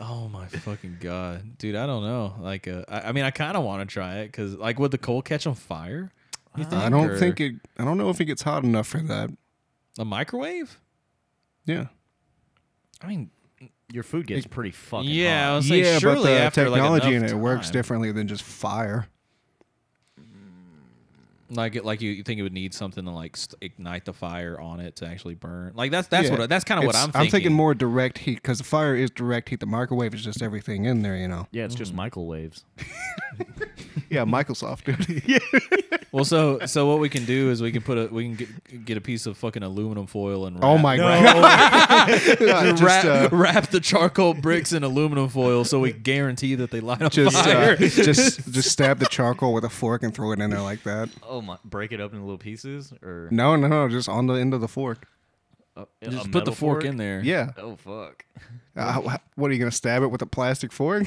[0.00, 1.74] Oh my fucking god, dude!
[1.74, 2.34] I don't know.
[2.40, 4.90] Like, uh, I, I mean, I kind of want to try it because, like, would
[4.90, 6.12] the coal catch on fire?
[6.56, 7.54] You I don't or think it.
[7.78, 9.30] I don't know if it gets hot enough for that.
[9.98, 10.78] A microwave.
[11.66, 11.86] Yeah.
[13.02, 13.30] I mean,
[13.92, 15.56] Your food gets pretty fucking yeah, I hot.
[15.56, 18.28] was saying yeah, but the after technology like in enough it works time- differently than
[18.28, 19.06] just fire.
[21.50, 24.12] Like, it, like you, you think it would need something to like st- ignite the
[24.12, 25.72] fire on it to actually burn.
[25.74, 26.36] Like that's that's Yeah.
[26.36, 27.26] what that's kind of what It's- I'm thinking.
[27.26, 29.60] I'm thinking more direct heat because the fire is direct heat.
[29.60, 31.46] The microwave is just everything in there, you know.
[31.50, 31.78] Yeah, it's Mm.
[31.78, 32.64] just microwaves.
[34.10, 35.42] Yeah, Microsoft, dude.
[36.10, 38.84] Well, so so what we can do is we can put a we can get,
[38.86, 42.08] get a piece of fucking aluminum foil and wrap, Oh my god!
[42.38, 46.80] just wrap, uh, wrap the charcoal bricks in aluminum foil so we guarantee that they
[46.80, 47.72] light on just fire.
[47.72, 50.82] uh, just just stab the charcoal with a fork and throw it in there like
[50.84, 51.10] that.
[51.22, 51.58] Oh my!
[51.64, 54.60] Break it up into little pieces, or No, no, no, just on the end of
[54.62, 55.06] the fork.
[55.76, 57.20] uh, just put the metal fork, in there.
[57.22, 57.50] Yeah.
[57.58, 58.24] Oh fuck!
[58.74, 61.04] Uh, how- what are you gonna stab it with a plastic fork?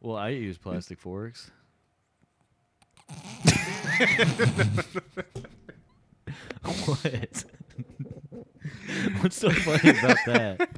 [0.00, 1.50] Well, I use plastic forks.
[6.86, 7.44] What?
[9.20, 10.70] What's so funny about that?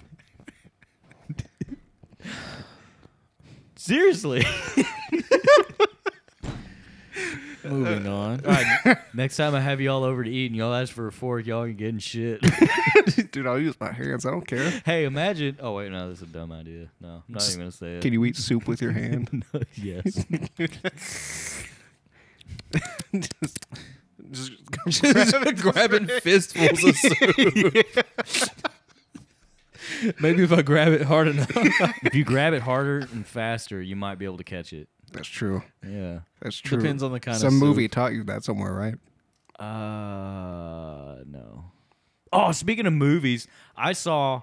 [3.76, 4.44] Seriously.
[7.64, 8.40] Moving on.
[8.44, 11.46] Uh, Next time I have y'all over to eat and y'all ask for a fork,
[11.46, 12.40] y'all ain't getting shit.
[13.32, 14.26] Dude, I'll use my hands.
[14.26, 14.82] I don't care.
[14.84, 15.58] hey, imagine.
[15.60, 16.88] Oh wait, no, that's a dumb idea.
[17.00, 18.02] No, I'm not even gonna say it.
[18.02, 19.44] Can you eat soup with your hand?
[19.74, 20.24] yes.
[24.30, 24.54] just,
[24.88, 27.86] just grabbing fistfuls of soup.
[30.20, 31.50] Maybe if I grab it hard enough.
[32.04, 34.88] if you grab it harder and faster, you might be able to catch it.
[35.12, 35.62] that's true.
[35.86, 36.20] Yeah.
[36.40, 36.78] That's true.
[36.78, 38.94] Depends on the kind of Some movie taught you that somewhere, right?
[39.62, 41.64] Uh, no.
[42.32, 43.46] Oh, speaking of movies,
[43.76, 44.42] I saw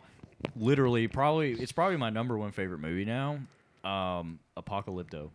[0.56, 3.40] literally probably it's probably my number one favorite movie now.
[3.84, 5.30] Um, Apocalypto.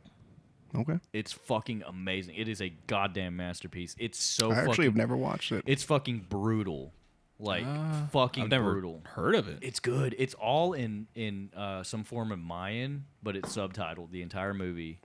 [0.75, 0.99] Okay.
[1.13, 2.35] It's fucking amazing.
[2.37, 3.95] It is a goddamn masterpiece.
[3.99, 4.85] It's so I actually fucking.
[4.87, 5.65] have never watched it.
[5.67, 6.93] It's fucking brutal.
[7.39, 9.03] Like Uh, fucking I've never brutal.
[9.05, 9.59] heard of it.
[9.63, 10.15] It's good.
[10.19, 15.01] It's all in in uh, some form of Mayan, but it's subtitled the entire movie.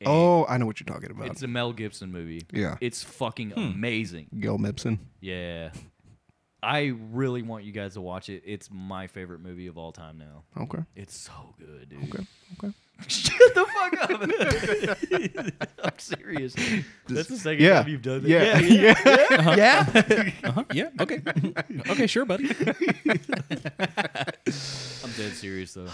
[0.00, 1.28] And oh, I know what you're talking about.
[1.28, 2.42] it's a Mel Gibson movie.
[2.52, 2.76] Yeah.
[2.80, 3.60] It's fucking Hmm.
[3.60, 4.26] amazing.
[4.38, 4.98] Gil Mibson.
[5.20, 5.70] Yeah.
[6.62, 8.42] I really want you guys to watch it.
[8.44, 10.42] It's my favorite movie of all time now.
[10.64, 10.80] Okay.
[10.96, 12.02] It's so good, dude.
[12.14, 12.26] Okay.
[12.62, 12.74] Okay.
[13.06, 14.20] Shut the fuck up.
[15.84, 16.52] I'm serious.
[17.08, 17.82] That's the second Yeah.
[17.82, 18.28] time you've done that.
[18.28, 18.58] Yeah.
[18.58, 18.94] Yeah.
[19.56, 19.86] yeah.
[20.44, 20.64] uh-huh.
[20.72, 20.88] Yeah.
[21.00, 21.22] Okay.
[21.90, 22.06] okay.
[22.08, 22.48] Sure, buddy.
[22.58, 22.64] I'm
[25.16, 25.86] dead serious though.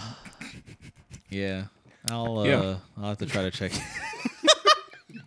[1.29, 1.65] Yeah.
[2.09, 2.75] I'll uh, Yeah.
[2.97, 3.71] I'll have to try to check.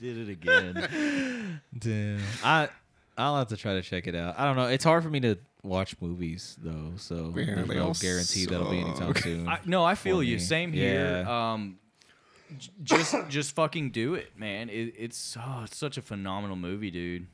[0.01, 1.61] Did it again.
[1.79, 2.21] Damn.
[2.45, 2.69] I
[3.17, 4.39] I'll have to try to check it out.
[4.39, 4.67] I don't know.
[4.67, 8.47] It's hard for me to watch movies though, so Yeah, there's they no all guarantee
[8.47, 9.19] that'll be anytime suck.
[9.19, 9.49] soon.
[9.49, 10.35] I, no, I feel you.
[10.37, 10.41] me.
[10.41, 11.25] Same here.
[11.27, 11.53] Yeah.
[11.53, 11.79] Um,
[12.57, 14.69] j- just just fucking do it, man.
[14.69, 17.27] It, it's oh, it's such a phenomenal movie, dude.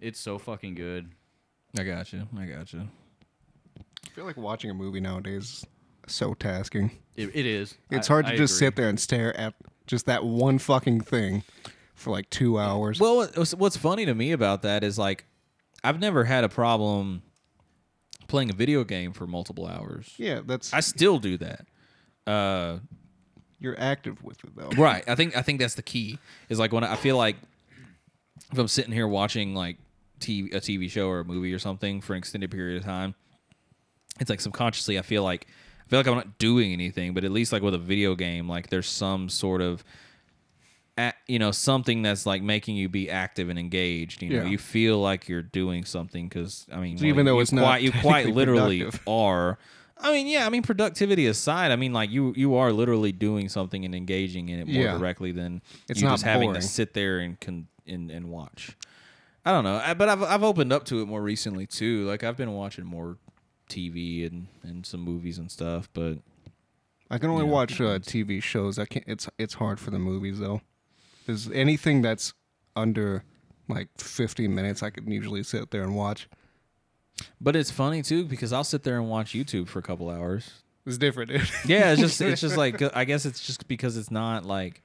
[0.00, 1.10] It's so fucking good.
[1.78, 2.26] I got you.
[2.38, 2.88] I got you.
[3.78, 5.66] I feel like watching a movie nowadays is
[6.06, 6.90] so tasking.
[7.16, 7.74] It, it is.
[7.90, 8.66] It's I- hard to I just agree.
[8.68, 9.54] sit there and stare at
[9.86, 11.42] just that one fucking thing
[11.94, 13.00] for like two hours.
[13.00, 15.24] Well, what's- what's funny to me about that is like
[15.84, 17.22] I've never had a problem
[18.28, 20.14] playing a video game for multiple hours.
[20.16, 21.66] yeah, that's I still do that.
[22.26, 22.78] Uh,
[23.58, 24.70] you're active with it though.
[24.80, 25.02] right.
[25.08, 26.18] I think I think that's the key.
[26.48, 27.36] Is like when I I feel like
[28.52, 29.78] if I'm sitting here watching like
[30.20, 33.14] TV, a TV show or a movie or something for an extended period of time,
[34.20, 35.46] it's like subconsciously I feel like
[35.86, 38.48] I feel like I'm not doing anything, but at least like with a video game,
[38.48, 39.82] like there's some sort of
[41.26, 44.22] you know something that's like making you be active and engaged.
[44.22, 44.48] You know, Yeah.
[44.50, 47.82] you feel like you're doing something because I mean, So even though it's not quite,
[47.82, 49.02] you quite literally productive.
[49.08, 49.58] are.
[50.00, 50.46] I mean, yeah.
[50.46, 54.48] I mean, productivity aside, I mean, like you you are literally doing something and engaging
[54.48, 54.96] in it more Yeah.
[54.98, 58.76] directly than It's you not just having to sit there and con- and, and watch.
[59.44, 62.04] I don't know, I, but I've I've opened up to it more recently too.
[62.06, 63.16] Like I've been watching more
[63.68, 66.18] TV and and some movies and stuff, but
[67.10, 68.78] I can only watch uh, TV shows.
[68.78, 69.04] I can't.
[69.08, 70.60] It's it's hard for the movies though.
[71.28, 72.32] There's anything that's
[72.74, 73.22] under
[73.68, 76.26] like 50 minutes, I can usually sit there and watch.
[77.38, 80.50] but it's funny too because I'll sit there and watch YouTube for a couple hours.
[80.86, 81.42] It's different, dude.
[81.66, 84.82] Yeah, it's just it's just like uh, I guess it's just because it's not like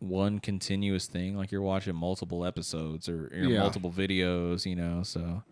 [0.00, 1.34] one continuous thing.
[1.36, 3.60] Like you're watching multiple episodes or, or Yeah.
[3.60, 5.02] multiple videos, you know.
[5.02, 5.42] So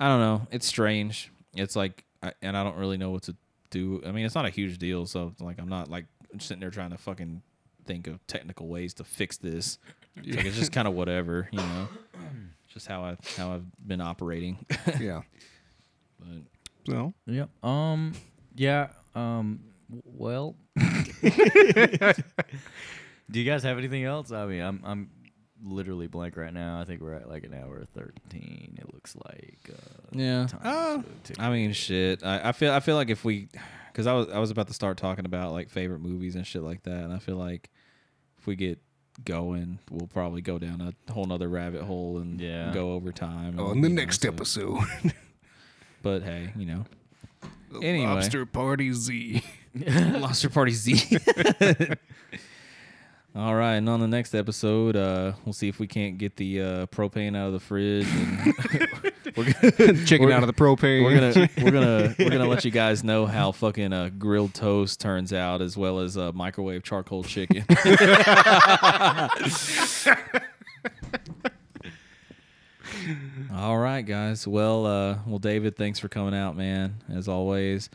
[0.00, 0.46] I don't know.
[0.50, 1.30] It's strange.
[1.54, 3.36] It's like, I, and I don't really know what to
[3.70, 4.00] do.
[4.06, 5.04] I mean, it's not a huge deal.
[5.04, 6.06] So like, I'm not like
[6.38, 7.42] sitting there trying to fucking
[7.84, 9.78] think of technical ways to fix this.
[10.16, 11.88] It's, like, it's just kind of whatever, you know.
[12.72, 14.64] Just how I how I've been operating.
[15.00, 15.22] yeah.
[16.18, 16.28] but
[16.88, 17.46] So Yeah.
[17.62, 18.12] Um.
[18.54, 18.88] Yeah.
[19.14, 19.60] Um.
[20.04, 20.56] Well.
[23.30, 24.32] Do you guys have anything else?
[24.32, 25.10] I mean, I'm I'm
[25.64, 26.80] literally blank right now.
[26.80, 28.76] I think we're at like an hour thirteen.
[28.80, 29.70] It looks like.
[29.70, 30.46] Uh, Yeah.
[30.46, 31.02] time's Uh.
[31.38, 32.24] I mean, shit.
[32.24, 33.48] I, I feel I feel like if we,
[33.92, 36.62] because I was I was about to start talking about like favorite movies and shit
[36.62, 37.70] like that, and I feel like
[38.38, 38.78] if we get
[39.24, 42.72] going, we'll probably go down a whole nother rabbit hole and Yeah.
[42.72, 43.58] go over time.
[43.58, 44.78] on and, oh, the you know, next so- episode,
[46.02, 46.84] But hey, you know,
[47.70, 48.06] the Anyway.
[48.06, 49.42] Lobster Party Z.
[49.74, 51.18] Lobster Party Z.
[53.34, 56.60] All right, and on the next episode, uh, we'll see if we can't get the
[56.60, 58.06] uh, propane out of the fridge.
[58.06, 58.54] And
[59.36, 61.02] we're gonna, Chicken we're- out of the propane.
[61.02, 65.00] We're gonna we're gonna we're gonna let you guys know how fucking uh, grilled toast
[65.00, 67.64] turns out, as well as uh, microwave charcoal chicken.
[73.52, 74.46] All right, guys.
[74.46, 77.02] Well, uh, well, David, thanks for coming out, man.
[77.12, 77.90] As always,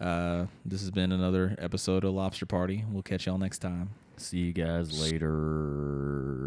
[0.00, 2.84] uh, this has been another episode of Lobster Party.
[2.90, 3.90] We'll catch y'all next time.
[4.22, 6.42] See you guys later.